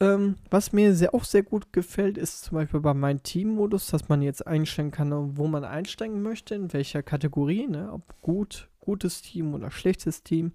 Ähm, 0.00 0.34
was 0.50 0.72
mir 0.72 0.94
sehr, 0.94 1.14
auch 1.14 1.22
sehr 1.22 1.44
gut 1.44 1.72
gefällt, 1.72 2.18
ist 2.18 2.42
zum 2.42 2.56
Beispiel 2.56 2.80
bei 2.80 2.92
meinem 2.92 3.22
Team-Modus, 3.22 3.86
dass 3.86 4.08
man 4.08 4.20
jetzt 4.20 4.46
einstellen 4.46 4.90
kann, 4.90 5.38
wo 5.38 5.46
man 5.46 5.64
einsteigen 5.64 6.22
möchte, 6.22 6.56
in 6.56 6.72
welcher 6.72 7.04
Kategorie, 7.04 7.68
ne? 7.68 7.92
ob 7.92 8.20
gut, 8.20 8.68
gutes 8.80 9.22
Team 9.22 9.54
oder 9.54 9.70
schlechtes 9.70 10.24
Team. 10.24 10.52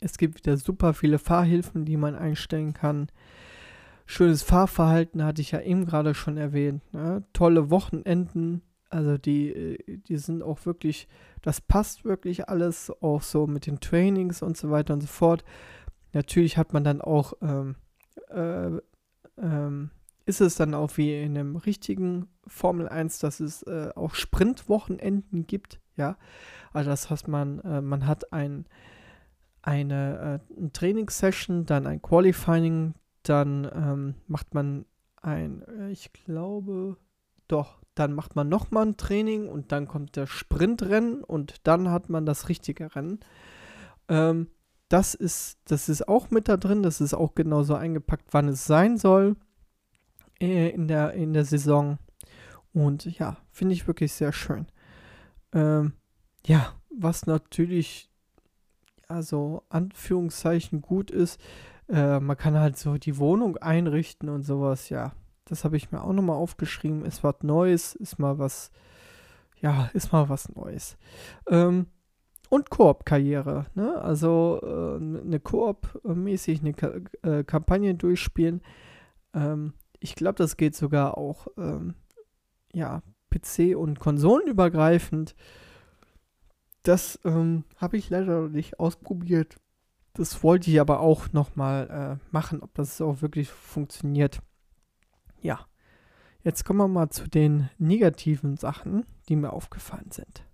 Es 0.00 0.18
gibt 0.18 0.36
wieder 0.36 0.58
super 0.58 0.92
viele 0.92 1.18
Fahrhilfen, 1.18 1.86
die 1.86 1.96
man 1.96 2.14
einstellen 2.14 2.74
kann. 2.74 3.08
Schönes 4.04 4.42
Fahrverhalten 4.42 5.24
hatte 5.24 5.40
ich 5.40 5.52
ja 5.52 5.62
eben 5.62 5.86
gerade 5.86 6.14
schon 6.14 6.36
erwähnt. 6.36 6.82
Ne? 6.92 7.24
Tolle 7.32 7.70
Wochenenden, 7.70 8.60
also 8.94 9.18
die, 9.18 9.48
äh, 9.48 9.98
die 9.98 10.16
sind 10.16 10.42
auch 10.42 10.64
wirklich, 10.66 11.08
das 11.42 11.60
passt 11.60 12.04
wirklich 12.04 12.48
alles, 12.48 12.92
auch 13.02 13.22
so 13.22 13.46
mit 13.46 13.66
den 13.66 13.80
Trainings 13.80 14.40
und 14.40 14.56
so 14.56 14.70
weiter 14.70 14.94
und 14.94 15.00
so 15.00 15.08
fort. 15.08 15.44
Natürlich 16.12 16.56
hat 16.56 16.72
man 16.72 16.84
dann 16.84 17.00
auch, 17.00 17.34
ähm, 17.42 17.74
äh, 18.28 18.70
ähm, 19.36 19.90
ist 20.26 20.40
es 20.40 20.54
dann 20.54 20.74
auch 20.74 20.96
wie 20.96 21.20
in 21.20 21.36
einem 21.36 21.56
richtigen 21.56 22.28
Formel 22.46 22.88
1, 22.88 23.18
dass 23.18 23.40
es 23.40 23.62
äh, 23.64 23.90
auch 23.96 24.14
Sprintwochenenden 24.14 25.46
gibt, 25.46 25.80
ja. 25.96 26.16
Also 26.72 26.90
das 26.90 27.10
heißt, 27.10 27.28
man, 27.28 27.58
äh, 27.60 27.80
man 27.80 28.06
hat 28.06 28.32
ein, 28.32 28.66
eine, 29.60 30.40
äh, 30.56 30.68
Trainingssession, 30.72 31.66
dann 31.66 31.86
ein 31.86 32.00
Qualifying, 32.00 32.94
dann 33.24 33.70
ähm, 33.74 34.14
macht 34.28 34.54
man 34.54 34.86
ein, 35.20 35.62
äh, 35.62 35.90
ich 35.90 36.12
glaube, 36.12 36.96
doch, 37.48 37.83
dann 37.94 38.12
macht 38.12 38.34
man 38.34 38.48
nochmal 38.48 38.86
ein 38.86 38.96
Training 38.96 39.48
und 39.48 39.72
dann 39.72 39.86
kommt 39.86 40.16
der 40.16 40.26
Sprintrennen 40.26 41.22
und 41.22 41.66
dann 41.66 41.90
hat 41.90 42.08
man 42.08 42.26
das 42.26 42.48
richtige 42.48 42.94
Rennen. 42.94 43.20
Ähm, 44.08 44.48
das, 44.88 45.14
ist, 45.14 45.58
das 45.64 45.88
ist 45.88 46.08
auch 46.08 46.30
mit 46.30 46.48
da 46.48 46.56
drin, 46.56 46.82
das 46.82 47.00
ist 47.00 47.14
auch 47.14 47.34
genauso 47.34 47.74
eingepackt, 47.74 48.28
wann 48.32 48.48
es 48.48 48.66
sein 48.66 48.98
soll 48.98 49.36
äh, 50.40 50.70
in, 50.70 50.88
der, 50.88 51.12
in 51.12 51.32
der 51.32 51.44
Saison. 51.44 51.98
Und 52.72 53.04
ja, 53.18 53.36
finde 53.52 53.74
ich 53.74 53.86
wirklich 53.86 54.12
sehr 54.12 54.32
schön. 54.32 54.66
Ähm, 55.52 55.92
ja, 56.44 56.74
was 56.90 57.26
natürlich, 57.26 58.10
also 59.06 59.62
Anführungszeichen 59.68 60.80
gut 60.80 61.12
ist, 61.12 61.40
äh, 61.88 62.18
man 62.18 62.36
kann 62.36 62.58
halt 62.58 62.76
so 62.76 62.98
die 62.98 63.18
Wohnung 63.18 63.56
einrichten 63.58 64.28
und 64.28 64.42
sowas, 64.42 64.88
ja 64.88 65.12
das 65.46 65.64
habe 65.64 65.76
ich 65.76 65.92
mir 65.92 66.02
auch 66.02 66.12
nochmal 66.12 66.36
aufgeschrieben. 66.36 67.04
Ist 67.04 67.22
was 67.22 67.36
Neues, 67.42 67.94
ist 67.94 68.18
mal 68.18 68.38
was, 68.38 68.70
ja, 69.60 69.90
ist 69.92 70.12
mal 70.12 70.28
was 70.28 70.48
Neues. 70.54 70.96
Ähm, 71.48 71.86
und 72.48 72.70
Koop-Karriere, 72.70 73.66
ne? 73.74 74.00
Also 74.00 74.60
äh, 74.62 74.96
eine 74.96 75.40
Koop-mäßig 75.40 76.60
eine 76.60 76.74
Ka 76.74 76.92
äh, 77.22 77.44
Kampagne 77.44 77.94
durchspielen. 77.94 78.62
Ähm, 79.34 79.74
ich 79.98 80.14
glaube, 80.14 80.36
das 80.36 80.56
geht 80.56 80.76
sogar 80.76 81.18
auch, 81.18 81.48
ähm, 81.56 81.94
ja, 82.72 83.02
PC- 83.32 83.74
und 83.74 83.98
Konsolenübergreifend. 83.98 85.34
Das 86.82 87.18
ähm, 87.24 87.64
habe 87.76 87.96
ich 87.96 88.10
leider 88.10 88.42
noch 88.42 88.48
nicht 88.48 88.78
ausprobiert. 88.78 89.56
Das 90.12 90.42
wollte 90.44 90.70
ich 90.70 90.80
aber 90.80 91.00
auch 91.00 91.32
nochmal 91.32 92.20
äh, 92.20 92.24
machen, 92.30 92.62
ob 92.62 92.74
das 92.74 93.00
auch 93.00 93.22
wirklich 93.22 93.50
funktioniert. 93.50 94.40
Ja. 95.44 95.66
Jetzt 96.42 96.64
kommen 96.64 96.78
wir 96.78 96.88
mal 96.88 97.10
zu 97.10 97.28
den 97.28 97.68
negativen 97.78 98.56
Sachen, 98.56 99.04
die 99.28 99.36
mir 99.36 99.52
aufgefallen 99.52 100.10
sind. 100.10 100.44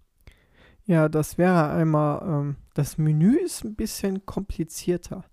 Ja, 0.85 1.09
das 1.09 1.39
wäre 1.39 1.71
einmal, 1.71 2.23
ähm, 2.27 2.57
das 2.75 2.99
Menü 2.99 3.37
ist 3.37 3.65
ein 3.65 3.77
bisschen 3.77 4.27
komplizierter. 4.27 5.25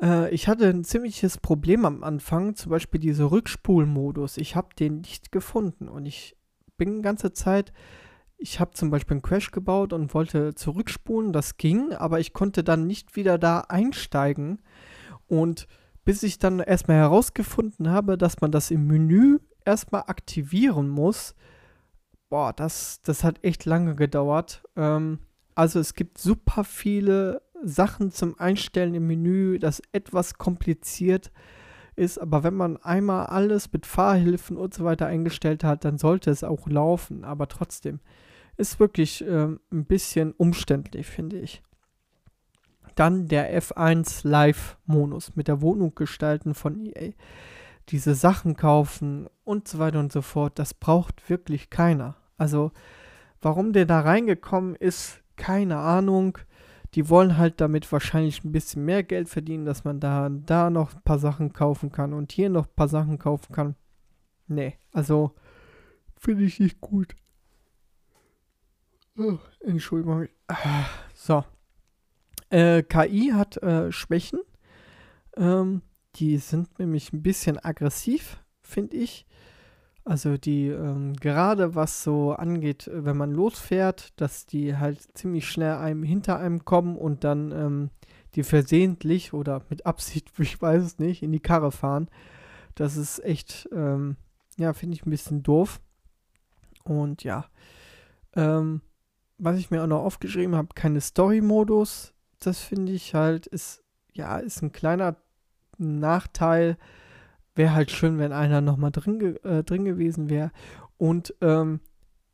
Äh, 0.00 0.30
ich 0.34 0.46
hatte 0.46 0.68
ein 0.68 0.84
ziemliches 0.84 1.38
Problem 1.38 1.86
am 1.86 2.04
Anfang, 2.04 2.54
zum 2.54 2.70
Beispiel 2.70 3.00
dieser 3.00 3.30
Rückspulmodus. 3.30 4.36
Ich 4.36 4.56
habe 4.56 4.74
den 4.78 5.00
nicht 5.00 5.32
gefunden 5.32 5.88
und 5.88 6.04
ich 6.04 6.36
bin 6.76 6.96
die 6.96 7.02
ganze 7.02 7.32
Zeit, 7.32 7.72
ich 8.36 8.60
habe 8.60 8.72
zum 8.72 8.90
Beispiel 8.90 9.14
einen 9.14 9.22
Crash 9.22 9.52
gebaut 9.52 9.94
und 9.94 10.12
wollte 10.12 10.54
zurückspulen, 10.54 11.32
das 11.32 11.56
ging, 11.56 11.92
aber 11.94 12.20
ich 12.20 12.34
konnte 12.34 12.62
dann 12.62 12.86
nicht 12.86 13.16
wieder 13.16 13.38
da 13.38 13.60
einsteigen 13.60 14.60
und 15.28 15.66
bis 16.10 16.24
ich 16.24 16.40
dann 16.40 16.58
erstmal 16.58 16.96
herausgefunden 16.96 17.88
habe, 17.88 18.18
dass 18.18 18.40
man 18.40 18.50
das 18.50 18.72
im 18.72 18.88
Menü 18.88 19.38
erstmal 19.64 20.02
aktivieren 20.08 20.88
muss, 20.88 21.36
boah, 22.28 22.52
das, 22.52 23.00
das 23.02 23.22
hat 23.22 23.44
echt 23.44 23.64
lange 23.64 23.94
gedauert. 23.94 24.64
Ähm, 24.74 25.20
also 25.54 25.78
es 25.78 25.94
gibt 25.94 26.18
super 26.18 26.64
viele 26.64 27.42
Sachen 27.62 28.10
zum 28.10 28.36
Einstellen 28.40 28.96
im 28.96 29.06
Menü, 29.06 29.60
das 29.60 29.80
etwas 29.92 30.34
kompliziert 30.34 31.30
ist, 31.94 32.18
aber 32.18 32.42
wenn 32.42 32.54
man 32.54 32.76
einmal 32.78 33.26
alles 33.26 33.72
mit 33.72 33.86
Fahrhilfen 33.86 34.56
und 34.56 34.74
so 34.74 34.84
weiter 34.84 35.06
eingestellt 35.06 35.62
hat, 35.62 35.84
dann 35.84 35.96
sollte 35.96 36.32
es 36.32 36.42
auch 36.42 36.66
laufen, 36.66 37.22
aber 37.22 37.46
trotzdem 37.46 38.00
ist 38.56 38.80
wirklich 38.80 39.24
ähm, 39.24 39.60
ein 39.70 39.84
bisschen 39.84 40.32
umständlich, 40.32 41.06
finde 41.06 41.38
ich. 41.38 41.62
Dann 42.94 43.28
der 43.28 43.60
F1 43.60 44.26
Live-Modus 44.26 45.36
mit 45.36 45.48
der 45.48 45.60
Wohnung 45.62 45.94
gestalten 45.94 46.54
von 46.54 46.78
EA. 46.78 47.12
Diese 47.88 48.14
Sachen 48.14 48.56
kaufen 48.56 49.28
und 49.44 49.66
so 49.66 49.78
weiter 49.78 49.98
und 49.98 50.12
so 50.12 50.22
fort, 50.22 50.58
das 50.58 50.74
braucht 50.74 51.28
wirklich 51.28 51.70
keiner. 51.70 52.16
Also, 52.36 52.72
warum 53.40 53.72
der 53.72 53.86
da 53.86 54.00
reingekommen 54.00 54.76
ist, 54.76 55.22
keine 55.36 55.78
Ahnung. 55.78 56.38
Die 56.94 57.08
wollen 57.08 57.36
halt 57.36 57.60
damit 57.60 57.90
wahrscheinlich 57.92 58.44
ein 58.44 58.52
bisschen 58.52 58.84
mehr 58.84 59.02
Geld 59.02 59.28
verdienen, 59.28 59.64
dass 59.64 59.84
man 59.84 60.00
da, 60.00 60.28
da 60.28 60.70
noch 60.70 60.94
ein 60.94 61.02
paar 61.02 61.18
Sachen 61.18 61.52
kaufen 61.52 61.92
kann 61.92 62.12
und 62.12 62.32
hier 62.32 62.50
noch 62.50 62.66
ein 62.66 62.74
paar 62.74 62.88
Sachen 62.88 63.18
kaufen 63.18 63.52
kann. 63.52 63.76
Nee, 64.48 64.76
also 64.92 65.32
finde 66.16 66.44
ich 66.44 66.58
nicht 66.58 66.80
gut. 66.80 67.14
Oh, 69.16 69.38
Entschuldigung. 69.60 70.28
Ah, 70.48 70.86
so. 71.14 71.44
Äh, 72.50 72.82
KI 72.82 73.32
hat 73.34 73.56
äh, 73.62 73.90
Schwächen. 73.90 74.40
Ähm, 75.36 75.82
die 76.16 76.38
sind 76.38 76.78
nämlich 76.78 77.12
ein 77.12 77.22
bisschen 77.22 77.58
aggressiv, 77.58 78.42
finde 78.62 78.96
ich. 78.96 79.26
Also 80.04 80.36
die, 80.36 80.68
ähm, 80.68 81.14
gerade 81.14 81.74
was 81.74 82.02
so 82.02 82.32
angeht, 82.32 82.88
äh, 82.88 83.04
wenn 83.04 83.16
man 83.16 83.32
losfährt, 83.32 84.20
dass 84.20 84.46
die 84.46 84.76
halt 84.76 85.00
ziemlich 85.16 85.48
schnell 85.48 85.74
einem 85.74 86.02
hinter 86.02 86.38
einem 86.38 86.64
kommen 86.64 86.96
und 86.96 87.22
dann 87.22 87.52
ähm, 87.52 87.90
die 88.34 88.42
versehentlich 88.42 89.32
oder 89.32 89.62
mit 89.68 89.86
Absicht, 89.86 90.32
ich 90.38 90.60
weiß 90.60 90.82
es 90.82 90.98
nicht, 90.98 91.22
in 91.22 91.32
die 91.32 91.40
Karre 91.40 91.70
fahren. 91.70 92.08
Das 92.74 92.96
ist 92.96 93.22
echt, 93.24 93.68
ähm, 93.72 94.16
ja, 94.56 94.72
finde 94.72 94.94
ich 94.94 95.06
ein 95.06 95.10
bisschen 95.10 95.42
doof. 95.42 95.80
Und 96.84 97.22
ja, 97.24 97.44
ähm, 98.34 98.80
was 99.38 99.58
ich 99.58 99.70
mir 99.70 99.82
auch 99.82 99.86
noch 99.86 100.02
aufgeschrieben 100.02 100.56
habe, 100.56 100.68
keine 100.74 101.00
Story-Modus. 101.00 102.14
Das 102.40 102.60
finde 102.60 102.92
ich 102.92 103.14
halt, 103.14 103.46
ist, 103.46 103.82
ja, 104.12 104.38
ist 104.38 104.62
ein 104.62 104.72
kleiner 104.72 105.16
Nachteil 105.78 106.76
wäre 107.54 107.74
halt 107.74 107.90
schön, 107.90 108.18
wenn 108.18 108.32
einer 108.32 108.60
nochmal 108.60 108.90
drin, 108.90 109.18
ge 109.18 109.36
äh, 109.42 109.62
drin 109.62 109.84
gewesen 109.84 110.30
wäre. 110.30 110.50
Und 110.96 111.34
ähm, 111.40 111.80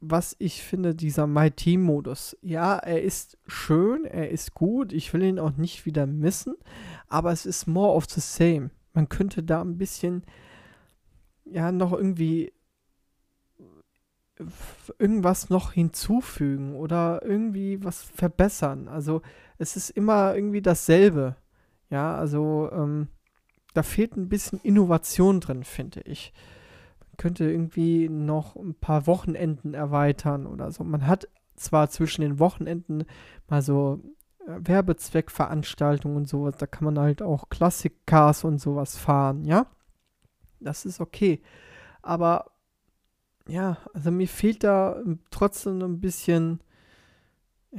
was 0.01 0.37
ich 0.39 0.63
finde, 0.63 0.95
dieser 0.95 1.27
My 1.27 1.51
Team-Modus, 1.51 2.37
ja, 2.43 2.77
er 2.77 3.03
ist 3.03 3.39
schön, 3.47 4.05
er 4.05 4.31
ist 4.31 4.55
gut, 4.55 4.93
ich 4.93 5.13
will 5.13 5.23
ihn 5.23 5.39
auch 5.39 5.57
nicht 5.57 5.87
wieder 5.87 6.07
missen, 6.07 6.55
aber 7.09 7.33
es 7.33 7.47
ist 7.47 7.67
more 7.67 7.95
of 7.95 8.05
the 8.09 8.21
same. 8.21 8.71
Man 8.93 9.09
könnte 9.09 9.43
da 9.43 9.63
ein 9.63 9.79
bisschen, 9.79 10.23
ja, 11.45 11.73
noch 11.73 11.93
irgendwie 11.93 12.53
irgendwas 14.99 15.49
noch 15.49 15.73
hinzufügen 15.73 16.75
oder 16.75 17.23
irgendwie 17.25 17.83
was 17.83 18.03
verbessern. 18.03 18.87
Also 18.87 19.23
es 19.59 19.77
ist 19.77 19.91
immer 19.91 20.35
irgendwie 20.35 20.63
dasselbe. 20.63 21.37
Ja, 21.91 22.17
also 22.17 22.71
ähm, 22.73 23.09
da 23.75 23.83
fehlt 23.83 24.17
ein 24.17 24.29
bisschen 24.29 24.61
Innovation 24.63 25.41
drin, 25.41 25.65
finde 25.65 26.01
ich. 26.03 26.33
Man 27.01 27.17
könnte 27.17 27.51
irgendwie 27.51 28.09
noch 28.09 28.57
ein 28.57 28.75
paar 28.75 29.07
Wochenenden 29.07 29.75
erweitern 29.75 30.47
oder 30.47 30.73
so. 30.73 30.85
Man 30.85 31.07
hat 31.07 31.29
zwar 31.55 31.89
zwischen 31.91 32.23
den 32.23 32.39
Wochenenden 32.39 33.05
mal 33.49 33.63
so 33.63 34.01
äh, 34.47 34.59
Werbezweckveranstaltungen 34.61 36.17
und 36.17 36.29
sowas, 36.29 36.57
da 36.59 36.67
kann 36.67 36.85
man 36.85 36.99
halt 36.99 37.23
auch 37.23 37.49
Classic-Cars 37.49 38.45
und 38.45 38.61
sowas 38.61 38.97
fahren, 38.97 39.45
ja. 39.45 39.67
Das 40.61 40.85
ist 40.87 41.01
okay. 41.01 41.43
Aber 42.03 42.51
ja, 43.49 43.79
also 43.95 44.11
mir 44.11 44.29
fehlt 44.29 44.65
da 44.65 45.03
trotzdem 45.31 45.83
ein 45.83 46.01
bisschen, 46.01 46.61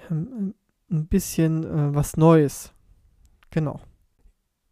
ähm, 0.09 0.53
ein 0.89 1.07
bisschen 1.07 1.63
äh, 1.63 1.95
was 1.95 2.17
Neues. 2.17 2.73
Genau. 3.49 3.79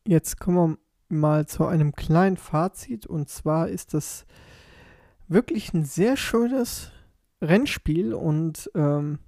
Jetzt 0.07 0.39
kommen 0.39 0.77
wir 1.09 1.17
mal 1.17 1.45
zu 1.47 1.65
einem 1.65 1.93
kleinen 1.93 2.37
Fazit. 2.37 3.05
Und 3.05 3.29
zwar 3.29 3.69
ist 3.69 3.93
das 3.93 4.25
wirklich 5.27 5.73
ein 5.73 5.83
sehr 5.83 6.17
schönes 6.17 6.91
Rennspiel 7.41 8.13
und 8.13 8.69
ähm, 8.75 9.19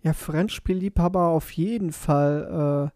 ja, 0.00 0.12
für 0.12 0.34
Rennspielliebhaber 0.34 1.28
auf 1.28 1.50
jeden 1.52 1.92
Fall 1.92 2.92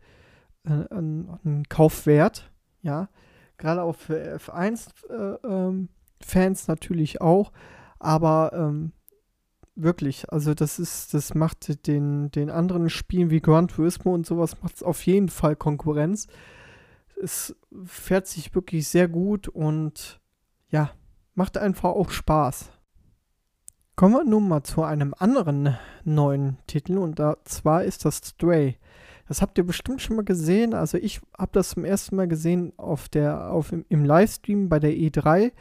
äh, 0.67 0.71
ein, 0.71 1.38
ein, 1.45 1.62
Kaufwert. 1.69 2.51
Ja, 2.83 3.09
gerade 3.57 3.83
auch 3.83 3.97
für 3.97 4.37
F1-Fans 4.37 4.88
äh, 5.09 6.47
ähm, 6.47 6.57
natürlich 6.69 7.21
auch. 7.21 7.53
Aber 7.99 8.53
ähm, 8.55 8.93
wirklich, 9.83 10.31
also 10.33 10.55
das 10.55 10.79
ist, 10.79 11.14
das 11.14 11.35
macht 11.35 11.87
den, 11.87 12.31
den 12.31 12.51
anderen 12.51 12.91
Spielen 12.91 13.31
wie 13.31 13.41
Gran 13.41 13.69
Turismo 13.69 14.14
und 14.14 14.27
sowas 14.27 14.61
macht 14.62 14.77
es 14.77 14.83
auf 14.83 15.05
jeden 15.07 15.29
Fall 15.29 15.57
Konkurrenz 15.57 16.29
es 17.23 17.57
fährt 17.85 18.27
sich 18.27 18.55
wirklich 18.55 18.88
sehr 18.88 19.09
gut 19.09 19.49
und 19.49 20.21
ja, 20.71 20.91
macht 21.35 21.59
einfach 21.59 21.91
auch 21.91 22.11
Spaß. 22.11 22.71
Kommen 23.97 24.14
wir 24.14 24.25
nun 24.25 24.49
mal 24.49 24.62
zu 24.62 24.83
einem 24.83 25.14
anderen 25.19 25.77
neuen 26.05 26.59
Titel 26.67 26.99
und 26.99 27.19
da, 27.19 27.37
zwar 27.45 27.85
ist 27.85 28.05
das 28.05 28.19
Stray. 28.19 28.77
Das 29.27 29.43
habt 29.43 29.59
ihr 29.59 29.67
bestimmt 29.67 30.01
schon 30.01 30.17
mal 30.17 30.25
gesehen. 30.25 30.73
Also 30.73 30.97
ich 30.99 31.21
habe 31.37 31.51
das 31.53 31.71
zum 31.71 31.85
ersten 31.85 32.17
Mal 32.17 32.29
gesehen 32.29 32.73
auf 32.77 33.09
der, 33.09 33.51
auf, 33.51 33.73
im, 33.73 33.85
im 33.88 34.05
Livestream 34.05 34.69
bei 34.69 34.79
der 34.79 34.93
E3 34.93 35.53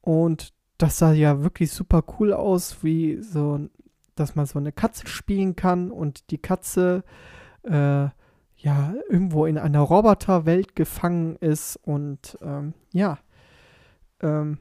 und 0.00 0.54
das 0.78 0.98
sah 0.98 1.12
ja 1.12 1.42
wirklich 1.42 1.72
super 1.72 2.04
cool 2.18 2.32
aus, 2.32 2.82
wie 2.82 3.20
so, 3.22 3.68
dass 4.14 4.34
man 4.34 4.46
so 4.46 4.58
eine 4.58 4.72
Katze 4.72 5.06
spielen 5.06 5.56
kann 5.56 5.90
und 5.90 6.30
die 6.30 6.38
Katze 6.38 7.04
äh, 7.62 8.08
ja, 8.58 8.94
irgendwo 9.08 9.46
in 9.46 9.58
einer 9.58 9.80
Roboterwelt 9.80 10.74
gefangen 10.74 11.36
ist 11.36 11.76
und 11.82 12.38
ähm, 12.42 12.74
ja, 12.92 13.18
ähm, 14.20 14.58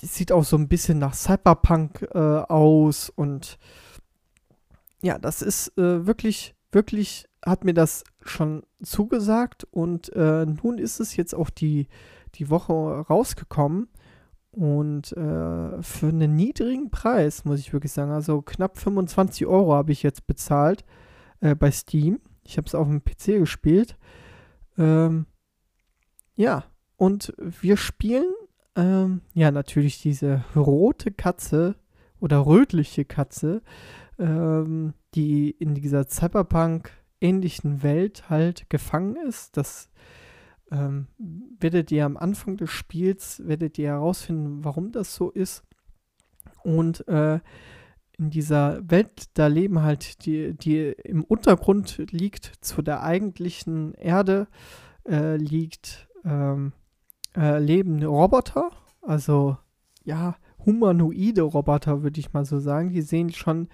sieht 0.00 0.32
auch 0.32 0.44
so 0.44 0.56
ein 0.56 0.68
bisschen 0.68 0.98
nach 0.98 1.14
Cyberpunk 1.14 2.08
äh, 2.14 2.18
aus 2.18 3.10
und 3.10 3.58
ja, 5.02 5.18
das 5.18 5.42
ist 5.42 5.76
äh, 5.78 6.06
wirklich, 6.06 6.54
wirklich, 6.72 7.26
hat 7.44 7.64
mir 7.64 7.74
das 7.74 8.04
schon 8.22 8.62
zugesagt 8.82 9.64
und 9.70 10.10
äh, 10.14 10.46
nun 10.46 10.78
ist 10.78 10.98
es 10.98 11.16
jetzt 11.16 11.34
auch 11.34 11.50
die, 11.50 11.88
die 12.36 12.48
Woche 12.48 12.72
rausgekommen 12.72 13.88
und 14.54 15.12
äh, 15.12 15.82
für 15.82 16.08
einen 16.08 16.36
niedrigen 16.36 16.90
Preis, 16.90 17.44
muss 17.44 17.60
ich 17.60 17.72
wirklich 17.72 17.92
sagen, 17.92 18.10
also 18.10 18.42
knapp 18.42 18.78
25 18.78 19.46
Euro 19.46 19.74
habe 19.74 19.92
ich 19.92 20.02
jetzt 20.02 20.26
bezahlt 20.26 20.84
äh, 21.40 21.54
bei 21.54 21.70
Steam 21.70 22.20
ich 22.44 22.56
habe 22.56 22.66
es 22.66 22.74
auf 22.74 22.86
dem 22.86 23.02
PC 23.02 23.38
gespielt. 23.38 23.96
Ähm, 24.78 25.26
ja, 26.36 26.64
und 26.96 27.32
wir 27.38 27.76
spielen 27.76 28.32
ähm, 28.76 29.22
ja 29.32 29.50
natürlich 29.50 30.00
diese 30.00 30.44
rote 30.54 31.10
Katze 31.10 31.76
oder 32.20 32.46
rötliche 32.46 33.04
Katze, 33.04 33.62
ähm, 34.18 34.94
die 35.14 35.50
in 35.50 35.74
dieser 35.74 36.08
Cyberpunk-ähnlichen 36.08 37.82
Welt 37.82 38.28
halt 38.30 38.68
gefangen 38.68 39.16
ist. 39.16 39.56
Das 39.56 39.90
ähm, 40.74 41.06
werdet 41.60 41.92
ihr 41.92 42.04
am 42.04 42.16
Anfang 42.16 42.56
des 42.56 42.70
Spiels, 42.70 43.40
werdet 43.46 43.78
ihr 43.78 43.88
herausfinden, 43.88 44.64
warum 44.64 44.92
das 44.92 45.14
so 45.14 45.30
ist. 45.30 45.62
Und 46.62 47.06
äh, 47.08 47.40
in 48.18 48.30
dieser 48.30 48.80
Welt, 48.88 49.24
da 49.34 49.46
leben 49.46 49.82
halt 49.82 50.24
die, 50.26 50.54
die 50.54 50.94
im 51.04 51.24
Untergrund 51.24 51.98
liegt 52.10 52.52
zu 52.60 52.82
der 52.82 53.02
eigentlichen 53.02 53.94
Erde, 53.94 54.46
äh, 55.08 55.36
liegt, 55.36 56.08
ähm, 56.24 56.72
äh, 57.36 57.58
leben 57.58 58.02
Roboter, 58.04 58.70
also 59.02 59.56
ja, 60.04 60.36
humanoide 60.64 61.42
Roboter, 61.42 62.02
würde 62.02 62.20
ich 62.20 62.32
mal 62.32 62.44
so 62.44 62.58
sagen. 62.58 62.90
Die 62.90 63.02
sehen 63.02 63.30
schon 63.30 63.68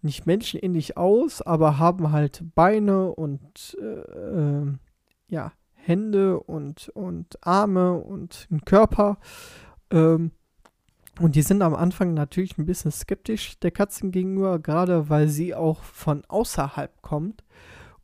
nicht 0.00 0.26
menschenähnlich 0.26 0.96
aus, 0.96 1.42
aber 1.42 1.78
haben 1.78 2.12
halt 2.12 2.44
Beine 2.54 3.12
und 3.12 3.76
äh, 3.80 3.84
ähm, 3.84 4.78
ja, 5.28 5.52
Hände 5.88 6.38
und, 6.38 6.90
und 6.90 7.44
Arme 7.46 7.94
und 7.94 8.46
einen 8.50 8.64
Körper. 8.64 9.18
Ähm, 9.90 10.32
und 11.18 11.34
die 11.34 11.42
sind 11.42 11.62
am 11.62 11.74
Anfang 11.74 12.14
natürlich 12.14 12.58
ein 12.58 12.66
bisschen 12.66 12.92
skeptisch 12.92 13.58
der 13.58 13.72
Katzen 13.72 14.12
gegenüber, 14.12 14.58
gerade 14.58 15.08
weil 15.08 15.28
sie 15.28 15.54
auch 15.54 15.82
von 15.82 16.24
außerhalb 16.26 17.02
kommt. 17.02 17.42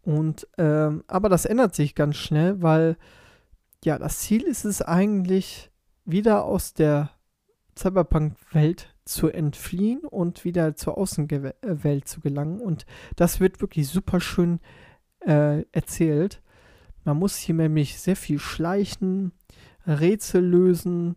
Und 0.03 0.49
ähm, 0.59 1.05
aber 1.07 1.29
das 1.29 1.44
ändert 1.44 1.75
sich 1.75 1.94
ganz 1.94 2.16
schnell, 2.16 2.61
weil 2.61 2.97
ja, 3.85 3.99
das 3.99 4.18
Ziel 4.18 4.42
ist 4.42 4.64
es 4.64 4.83
eigentlich, 4.83 5.70
wieder 6.05 6.44
aus 6.44 6.75
der 6.75 7.11
Cyberpunk-Welt 7.79 8.94
zu 9.05 9.29
entfliehen 9.29 10.01
und 10.01 10.44
wieder 10.44 10.77
zur 10.77 10.99
Außenwelt 10.99 12.09
zu 12.09 12.20
gelangen. 12.20 12.61
Und 12.61 12.87
das 13.16 13.40
wird 13.40 13.61
wirklich 13.61 13.88
super 13.88 14.20
schön 14.20 14.61
äh, 15.20 15.64
erzählt. 15.73 16.42
Man 17.04 17.18
muss 17.18 17.36
hier 17.36 17.54
nämlich 17.54 17.98
sehr 17.98 18.16
viel 18.16 18.38
schleichen, 18.38 19.32
Rätsel 19.86 20.44
lösen 20.44 21.16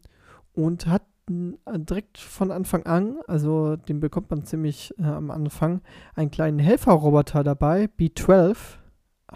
und 0.53 0.87
hat 0.87 1.03
direkt 1.29 2.17
von 2.17 2.51
Anfang 2.51 2.85
an, 2.85 3.17
also 3.27 3.75
den 3.75 3.99
bekommt 3.99 4.29
man 4.29 4.45
ziemlich 4.45 4.93
äh, 4.97 5.03
am 5.03 5.29
Anfang, 5.29 5.81
einen 6.15 6.31
kleinen 6.31 6.59
Helferroboter 6.59 7.43
dabei, 7.43 7.89
B12 7.99 8.57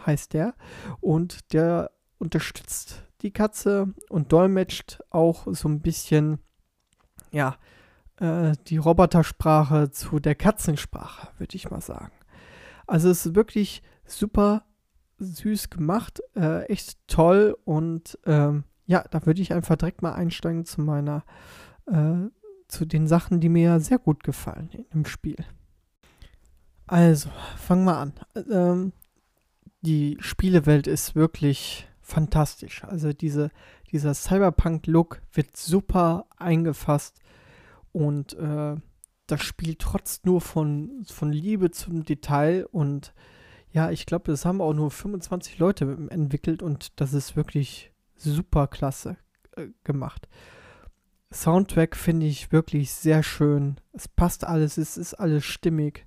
heißt 0.05 0.33
der, 0.33 0.55
und 1.01 1.53
der 1.53 1.91
unterstützt 2.17 3.03
die 3.21 3.31
Katze 3.31 3.93
und 4.09 4.31
dolmetscht 4.31 4.99
auch 5.09 5.47
so 5.51 5.67
ein 5.67 5.81
bisschen, 5.81 6.39
ja, 7.31 7.57
äh, 8.17 8.53
die 8.67 8.77
Robotersprache 8.77 9.91
zu 9.91 10.19
der 10.19 10.35
Katzensprache, 10.35 11.27
würde 11.39 11.55
ich 11.55 11.69
mal 11.69 11.81
sagen. 11.81 12.13
Also 12.87 13.09
es 13.09 13.25
ist 13.25 13.35
wirklich 13.35 13.83
super 14.05 14.63
süß 15.21 15.69
gemacht, 15.69 16.21
äh, 16.35 16.65
echt 16.65 16.97
toll 17.07 17.55
und 17.63 18.17
ähm, 18.25 18.63
ja, 18.85 19.05
da 19.09 19.25
würde 19.25 19.41
ich 19.41 19.53
einfach 19.53 19.75
direkt 19.75 20.01
mal 20.01 20.13
einsteigen 20.13 20.65
zu 20.65 20.81
meiner, 20.81 21.23
äh, 21.85 22.27
zu 22.67 22.85
den 22.85 23.07
Sachen, 23.07 23.39
die 23.39 23.49
mir 23.49 23.79
sehr 23.79 23.99
gut 23.99 24.23
gefallen 24.23 24.69
im 24.91 25.05
Spiel. 25.05 25.37
Also, 26.87 27.29
fangen 27.57 27.85
wir 27.85 27.97
an. 27.97 28.13
Ähm, 28.49 28.91
die 29.81 30.17
Spielewelt 30.19 30.87
ist 30.87 31.15
wirklich 31.15 31.87
fantastisch. 32.01 32.83
Also 32.83 33.13
diese, 33.13 33.49
dieser 33.91 34.13
Cyberpunk-Look 34.13 35.21
wird 35.31 35.55
super 35.55 36.25
eingefasst 36.37 37.19
und 37.93 38.33
äh, 38.33 38.75
das 39.27 39.41
Spiel 39.41 39.75
trotzt 39.75 40.25
nur 40.25 40.41
von, 40.41 41.05
von 41.05 41.31
Liebe 41.31 41.71
zum 41.71 42.03
Detail 42.03 42.67
und 42.71 43.13
ja, 43.71 43.91
ich 43.91 44.05
glaube, 44.05 44.31
das 44.31 44.45
haben 44.45 44.61
auch 44.61 44.73
nur 44.73 44.91
25 44.91 45.57
Leute 45.59 45.97
entwickelt 46.09 46.61
und 46.61 46.99
das 46.99 47.13
ist 47.13 47.35
wirklich 47.35 47.91
super 48.15 48.67
klasse 48.67 49.17
äh, 49.55 49.67
gemacht. 49.83 50.27
Soundtrack 51.33 51.95
finde 51.95 52.25
ich 52.25 52.51
wirklich 52.51 52.93
sehr 52.93 53.23
schön. 53.23 53.79
Es 53.93 54.07
passt 54.07 54.43
alles, 54.43 54.77
es 54.77 54.97
ist 54.97 55.13
alles 55.13 55.45
stimmig. 55.45 56.05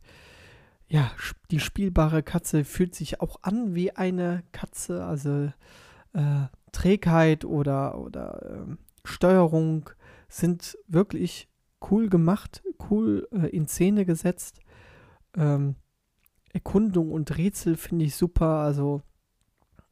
Ja, 0.86 1.10
die 1.50 1.60
spielbare 1.60 2.22
Katze 2.22 2.64
fühlt 2.64 2.94
sich 2.94 3.20
auch 3.20 3.38
an 3.42 3.74
wie 3.74 3.92
eine 3.92 4.44
Katze, 4.52 5.04
also 5.04 5.50
äh, 6.12 6.46
Trägheit 6.72 7.46
oder, 7.46 7.98
oder 7.98 8.66
äh, 8.68 8.76
Steuerung 9.04 9.88
sind 10.28 10.76
wirklich 10.86 11.48
cool 11.90 12.08
gemacht, 12.10 12.62
cool 12.90 13.26
äh, 13.32 13.46
in 13.48 13.66
Szene 13.66 14.04
gesetzt. 14.04 14.60
Ähm, 15.36 15.76
Erkundung 16.54 17.12
und 17.12 17.36
Rätsel 17.36 17.76
finde 17.76 18.06
ich 18.06 18.16
super. 18.16 18.60
Also 18.60 19.02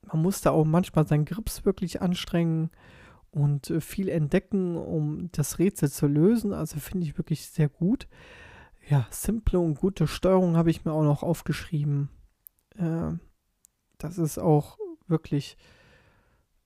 man 0.07 0.23
muss 0.23 0.41
da 0.41 0.51
auch 0.51 0.65
manchmal 0.65 1.07
seinen 1.07 1.27
Grips 1.27 1.67
wirklich 1.67 2.01
anstrengen 2.01 2.71
und 3.31 3.69
äh, 3.69 3.81
viel 3.81 4.09
entdecken, 4.09 4.77
um 4.77 5.31
das 5.33 5.59
Rätsel 5.59 5.91
zu 5.91 6.07
lösen. 6.07 6.55
Also 6.55 6.81
finde 6.81 7.07
ich 7.07 7.19
wirklich 7.19 7.49
sehr 7.49 7.69
gut. 7.69 8.09
Ja, 8.89 9.07
simple 9.11 9.59
und 9.59 9.75
gute 9.75 10.07
Steuerung 10.07 10.57
habe 10.57 10.71
ich 10.71 10.85
mir 10.85 10.93
auch 10.93 11.05
noch 11.05 11.23
aufgeschrieben. 11.23 12.09
Äh, 12.77 13.13
das 13.99 14.19
ist 14.19 14.39
auch 14.39 14.79
wirklich 15.07 15.59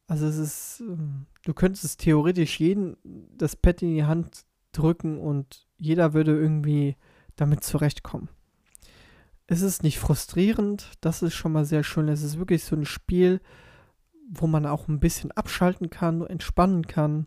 also 0.09 0.27
es 0.27 0.37
ist, 0.37 0.81
ähm, 0.81 1.27
du 1.45 1.53
könntest 1.53 2.01
theoretisch 2.01 2.61
jeden 2.61 2.97
das 3.37 3.57
Pad 3.57 3.83
in 3.83 3.95
die 3.95 4.05
Hand 4.05 4.47
drücken 4.73 5.19
und 5.19 5.67
jeder 5.79 6.15
würde 6.15 6.37
irgendwie 6.37 6.97
damit 7.35 7.65
zurechtkommen. 7.65 8.29
Es 9.47 9.61
ist 9.63 9.83
nicht 9.83 9.99
frustrierend, 9.99 10.91
das 11.01 11.23
ist 11.23 11.35
schon 11.35 11.53
mal 11.53 11.65
sehr 11.65 11.85
schön. 11.85 12.09
Es 12.09 12.23
ist 12.23 12.39
wirklich 12.39 12.65
so 12.65 12.75
ein 12.75 12.85
Spiel, 12.85 13.41
wo 14.29 14.47
man 14.47 14.67
auch 14.67 14.89
ein 14.89 14.99
bisschen 14.99 15.31
abschalten 15.31 15.89
kann, 15.89 16.27
entspannen 16.27 16.87
kann. 16.87 17.27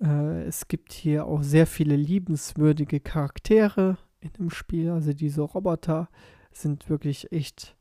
Äh, 0.00 0.42
es 0.44 0.66
gibt 0.66 0.92
hier 0.92 1.26
auch 1.26 1.42
sehr 1.42 1.66
viele 1.66 1.94
liebenswürdige 1.94 2.98
Charaktere 2.98 3.98
in 4.20 4.32
dem 4.32 4.50
Spiel. 4.50 4.90
Also 4.90 5.12
diese 5.12 5.42
Roboter 5.42 6.08
sind 6.50 6.88
wirklich 6.88 7.30
echt 7.30 7.76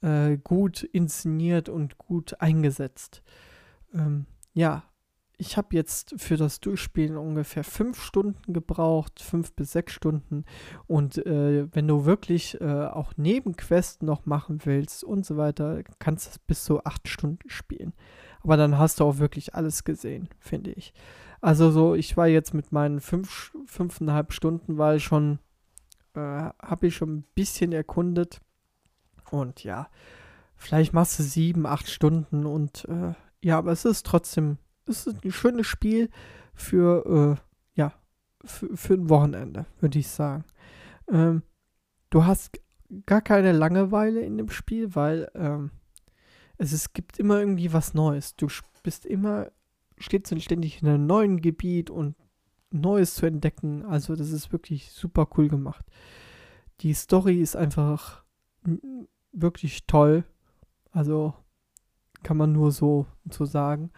äh, 0.00 0.36
gut 0.36 0.82
inszeniert 0.82 1.68
und 1.68 1.96
gut 1.96 2.40
eingesetzt. 2.40 3.22
Ähm, 3.94 4.26
ja, 4.52 4.84
ich 5.42 5.56
habe 5.56 5.74
jetzt 5.74 6.14
für 6.18 6.36
das 6.36 6.60
Durchspielen 6.60 7.16
ungefähr 7.16 7.64
fünf 7.64 8.00
Stunden 8.00 8.52
gebraucht, 8.52 9.20
fünf 9.20 9.52
bis 9.54 9.72
sechs 9.72 9.92
Stunden. 9.92 10.44
Und 10.86 11.18
äh, 11.26 11.66
wenn 11.74 11.88
du 11.88 12.04
wirklich 12.04 12.60
äh, 12.60 12.86
auch 12.86 13.16
Nebenquests 13.16 14.02
noch 14.02 14.24
machen 14.24 14.60
willst 14.64 15.02
und 15.02 15.26
so 15.26 15.36
weiter, 15.36 15.82
kannst 15.98 16.26
du 16.26 16.30
es 16.30 16.38
bis 16.38 16.62
zu 16.62 16.84
acht 16.84 17.08
Stunden 17.08 17.50
spielen. 17.50 17.92
Aber 18.42 18.56
dann 18.56 18.78
hast 18.78 19.00
du 19.00 19.04
auch 19.04 19.18
wirklich 19.18 19.56
alles 19.56 19.82
gesehen, 19.82 20.28
finde 20.38 20.70
ich. 20.70 20.94
Also 21.40 21.72
so, 21.72 21.96
ich 21.96 22.16
war 22.16 22.28
jetzt 22.28 22.54
mit 22.54 22.70
meinen 22.70 23.00
fünf, 23.00 23.52
fünfeinhalb 23.66 24.32
Stunden, 24.32 24.78
weil 24.78 25.00
schon, 25.00 25.40
äh, 26.14 26.20
habe 26.20 26.86
ich 26.86 26.94
schon 26.94 27.16
ein 27.16 27.24
bisschen 27.34 27.72
erkundet. 27.72 28.40
Und 29.32 29.64
ja, 29.64 29.88
vielleicht 30.54 30.92
machst 30.92 31.18
du 31.18 31.24
sieben, 31.24 31.66
acht 31.66 31.90
Stunden 31.90 32.46
und 32.46 32.84
äh, 32.84 33.14
ja, 33.44 33.58
aber 33.58 33.72
es 33.72 33.84
ist 33.84 34.06
trotzdem, 34.06 34.58
ist 34.86 35.24
ein 35.24 35.32
schönes 35.32 35.66
Spiel 35.66 36.10
für, 36.54 37.38
äh, 37.38 37.80
ja, 37.80 37.92
für, 38.44 38.94
ein 38.94 39.08
Wochenende, 39.08 39.66
würde 39.80 39.98
ich 39.98 40.08
sagen. 40.08 40.44
Ähm, 41.08 41.42
du 42.10 42.24
hast 42.24 42.60
gar 43.06 43.22
keine 43.22 43.52
Langeweile 43.52 44.20
in 44.20 44.36
dem 44.38 44.50
Spiel, 44.50 44.94
weil 44.94 45.30
ähm, 45.34 45.70
es, 46.58 46.72
es 46.72 46.92
gibt 46.92 47.18
immer 47.18 47.38
irgendwie 47.38 47.72
was 47.72 47.94
Neues. 47.94 48.36
Du 48.36 48.48
bist 48.82 49.06
immer, 49.06 49.50
stets 49.98 50.32
und 50.32 50.42
ständig 50.42 50.82
in 50.82 50.88
einem 50.88 51.06
neuen 51.06 51.40
Gebiet 51.40 51.90
und 51.90 52.16
Neues 52.70 53.14
zu 53.14 53.26
entdecken. 53.26 53.84
Also 53.84 54.16
das 54.16 54.30
ist 54.30 54.52
wirklich 54.52 54.90
super 54.92 55.28
cool 55.36 55.48
gemacht. 55.48 55.84
Die 56.80 56.94
Story 56.94 57.40
ist 57.40 57.56
einfach 57.56 58.24
wirklich 59.32 59.86
toll. 59.86 60.24
Also 60.90 61.34
kann 62.22 62.36
man 62.36 62.52
nur 62.52 62.72
so, 62.72 63.06
so 63.30 63.44
sagen. 63.44 63.90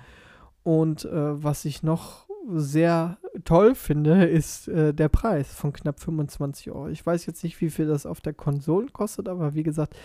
Und 0.64 1.04
äh, 1.04 1.42
was 1.42 1.64
ich 1.66 1.82
noch 1.82 2.26
sehr 2.48 3.18
toll 3.44 3.74
finde, 3.74 4.24
ist 4.24 4.68
äh, 4.68 4.92
der 4.92 5.08
Preis 5.08 5.52
von 5.52 5.72
knapp 5.72 6.00
25 6.00 6.70
Euro. 6.70 6.88
Ich 6.88 7.04
weiß 7.04 7.26
jetzt 7.26 7.44
nicht, 7.44 7.60
wie 7.60 7.70
viel 7.70 7.86
das 7.86 8.06
auf 8.06 8.20
der 8.20 8.34
Konsole 8.34 8.88
kostet, 8.88 9.28
aber 9.28 9.54
wie 9.54 9.62
gesagt, 9.62 9.96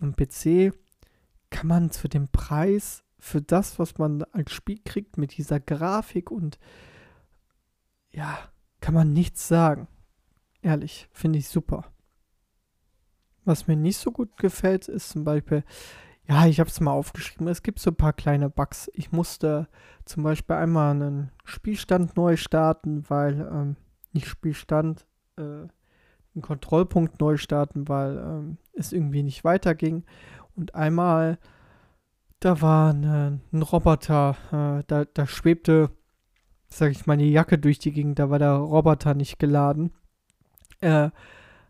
dem 0.00 0.14
PC 0.14 0.74
kann 1.50 1.68
man 1.68 1.90
zu 1.90 2.08
dem 2.08 2.28
Preis 2.28 3.04
für 3.18 3.40
das, 3.40 3.78
was 3.78 3.98
man 3.98 4.22
als 4.32 4.52
Spiel 4.52 4.80
kriegt, 4.84 5.18
mit 5.18 5.36
dieser 5.36 5.60
Grafik 5.60 6.30
und 6.30 6.58
ja, 8.10 8.38
kann 8.80 8.94
man 8.94 9.12
nichts 9.12 9.48
sagen. 9.48 9.88
Ehrlich, 10.62 11.08
finde 11.12 11.38
ich 11.38 11.48
super. 11.48 11.84
Was 13.44 13.66
mir 13.66 13.76
nicht 13.76 13.98
so 13.98 14.10
gut 14.12 14.36
gefällt, 14.36 14.88
ist 14.88 15.10
zum 15.10 15.24
Beispiel, 15.24 15.64
ja, 16.28 16.46
ich 16.46 16.60
habe 16.60 16.68
es 16.68 16.80
mal 16.80 16.92
aufgeschrieben, 16.92 17.48
es 17.48 17.62
gibt 17.62 17.78
so 17.78 17.90
ein 17.90 17.96
paar 17.96 18.12
kleine 18.12 18.50
Bugs. 18.50 18.90
Ich 18.92 19.12
musste 19.12 19.66
zum 20.04 20.22
Beispiel 20.22 20.56
einmal 20.56 20.90
einen 20.90 21.32
Spielstand 21.44 22.16
neu 22.16 22.36
starten, 22.36 23.08
weil 23.08 23.40
ähm, 23.50 23.76
nicht 24.12 24.26
Spielstand, 24.26 25.06
äh, 25.36 25.42
einen 25.42 26.42
Kontrollpunkt 26.42 27.18
neu 27.20 27.38
starten, 27.38 27.88
weil 27.88 28.18
ähm, 28.18 28.58
es 28.74 28.92
irgendwie 28.92 29.22
nicht 29.22 29.42
weiterging. 29.44 30.04
Und 30.54 30.74
einmal, 30.74 31.38
da 32.40 32.60
war 32.60 32.90
eine, 32.90 33.40
ein 33.50 33.62
Roboter, 33.62 34.36
äh, 34.52 34.84
da, 34.86 35.06
da 35.06 35.26
schwebte, 35.26 35.90
sag 36.68 36.90
ich 36.90 37.06
mal, 37.06 37.16
die 37.16 37.32
Jacke 37.32 37.58
durch 37.58 37.78
die 37.78 37.92
Gegend, 37.92 38.18
da 38.18 38.28
war 38.28 38.38
der 38.38 38.52
Roboter 38.52 39.14
nicht 39.14 39.38
geladen. 39.38 39.92
Äh, 40.80 41.10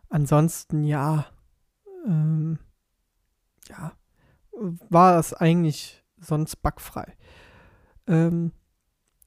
ansonsten, 0.08 0.82
ja, 0.82 1.26
ähm, 2.06 2.58
ja, 3.68 3.92
war 4.88 5.18
es 5.18 5.32
eigentlich 5.34 6.02
sonst 6.18 6.56
bugfrei. 6.62 7.16
Ähm, 8.06 8.52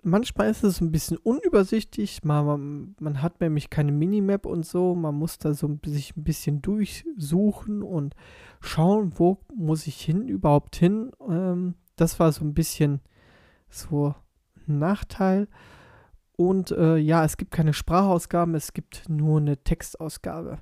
manchmal 0.04 0.50
ist 0.50 0.64
es 0.64 0.82
ein 0.82 0.92
bisschen 0.92 1.18
unübersichtlich. 1.18 2.24
Man, 2.24 2.96
man, 3.00 3.22
hat 3.22 3.42
nämlich 3.42 3.70
keine 3.70 3.92
Minimap 3.92 4.46
und 4.46 4.66
so. 4.66 4.96
Man 4.96 5.16
muss 5.16 5.38
da 5.38 5.54
so 5.54 5.80
sich 5.86 6.16
ein 6.16 6.24
bisschen 6.24 6.62
durchsuchen 6.62 7.84
und 7.84 8.16
schauen, 8.60 9.14
wo 9.18 9.40
muss 9.56 9.88
ich 9.88 10.02
hin, 10.02 10.28
überhaupt 10.28 10.76
hin. 10.76 11.12
Ähm, 11.28 11.76
das 11.96 12.20
war 12.20 12.32
so 12.32 12.44
ein 12.44 12.54
bisschen 12.54 13.02
so 13.70 14.16
ein 14.68 14.80
Nachteil. 14.80 15.48
Und 16.36 16.72
äh, 16.72 16.98
ja, 16.98 17.24
es 17.24 17.38
gibt 17.38 17.52
keine 17.52 17.74
Sprachausgaben, 17.74 18.56
es 18.56 18.74
gibt 18.74 19.08
nur 19.08 19.40
eine 19.40 19.58
Textausgabe. 19.58 20.60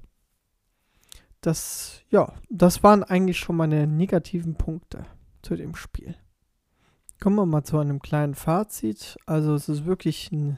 Das, 1.41 2.02
ja, 2.10 2.34
das 2.49 2.84
waren 2.84 3.04
eigentlich 3.04 3.39
schon 3.39 3.56
meine 3.56 3.88
negativen 3.88 4.56
Punkte 4.56 5.04
zu 5.41 5.56
dem 5.56 5.75
Spiel. 5.75 6.15
Kommen 7.21 7.38
wir 7.38 7.45
mal 7.45 7.63
zu 7.63 7.78
einem 7.78 7.99
kleinen 7.99 8.36
Fazit. 8.36 9.17
Also 9.25 9.54
es 9.54 9.69
ist 9.69 9.86
wirklich 9.86 10.32
ein, 10.32 10.58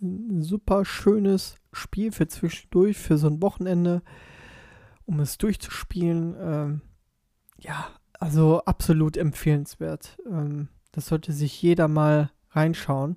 ein 0.00 0.42
super 0.42 0.84
schönes 0.84 1.56
Spiel 1.72 2.12
für 2.12 2.28
zwischendurch, 2.28 2.98
für 2.98 3.18
so 3.18 3.28
ein 3.28 3.42
Wochenende, 3.42 4.02
um 5.04 5.20
es 5.20 5.38
durchzuspielen. 5.38 6.36
Ähm, 6.38 6.80
ja, 7.58 7.88
also 8.18 8.62
absolut 8.64 9.16
empfehlenswert. 9.16 10.18
Ähm, 10.26 10.68
das 10.92 11.06
sollte 11.06 11.32
sich 11.32 11.60
jeder 11.60 11.88
mal 11.88 12.30
reinschauen. 12.50 13.16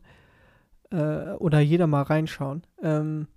Äh, 0.92 1.34
oder 1.34 1.60
jeder 1.60 1.88
mal 1.88 2.04
reinschauen. 2.04 2.66
Ähm, 2.82 3.28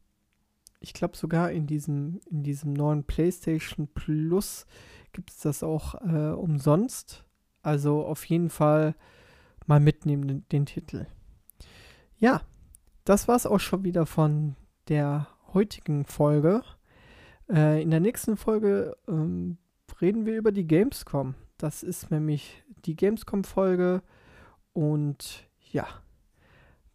ich 0.80 0.92
glaube 0.92 1.16
sogar 1.16 1.50
in 1.50 1.66
diesem, 1.66 2.20
in 2.30 2.42
diesem 2.42 2.72
neuen 2.72 3.04
PlayStation 3.04 3.88
Plus 3.88 4.66
gibt 5.12 5.30
es 5.30 5.38
das 5.38 5.62
auch 5.62 5.94
äh, 5.96 6.32
umsonst. 6.32 7.24
Also 7.62 8.04
auf 8.04 8.24
jeden 8.26 8.50
Fall 8.50 8.94
mal 9.66 9.80
mitnehmen, 9.80 10.28
den, 10.28 10.48
den 10.50 10.66
Titel. 10.66 11.06
Ja, 12.18 12.42
das 13.04 13.28
war 13.28 13.36
es 13.36 13.46
auch 13.46 13.60
schon 13.60 13.84
wieder 13.84 14.06
von 14.06 14.56
der 14.88 15.28
heutigen 15.52 16.04
Folge. 16.04 16.62
Äh, 17.50 17.82
in 17.82 17.90
der 17.90 18.00
nächsten 18.00 18.36
Folge 18.36 18.96
ähm, 19.08 19.58
reden 20.00 20.26
wir 20.26 20.36
über 20.36 20.52
die 20.52 20.66
Gamescom. 20.66 21.34
Das 21.56 21.82
ist 21.82 22.10
nämlich 22.10 22.62
die 22.84 22.94
Gamescom-Folge. 22.94 24.02
Und 24.72 25.48
ja, 25.72 25.86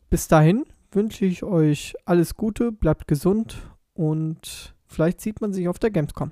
bis 0.10 0.28
dahin 0.28 0.65
wünsche 0.91 1.26
ich 1.26 1.43
euch 1.43 1.96
alles 2.06 2.36
Gute, 2.36 2.72
bleibt 2.72 3.08
gesund 3.08 3.58
und 3.93 4.75
vielleicht 4.86 5.21
sieht 5.21 5.41
man 5.41 5.53
sich 5.53 5.67
auf 5.67 5.79
der 5.79 5.91
Gamescom. 5.91 6.32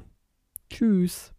Tschüss. 0.70 1.34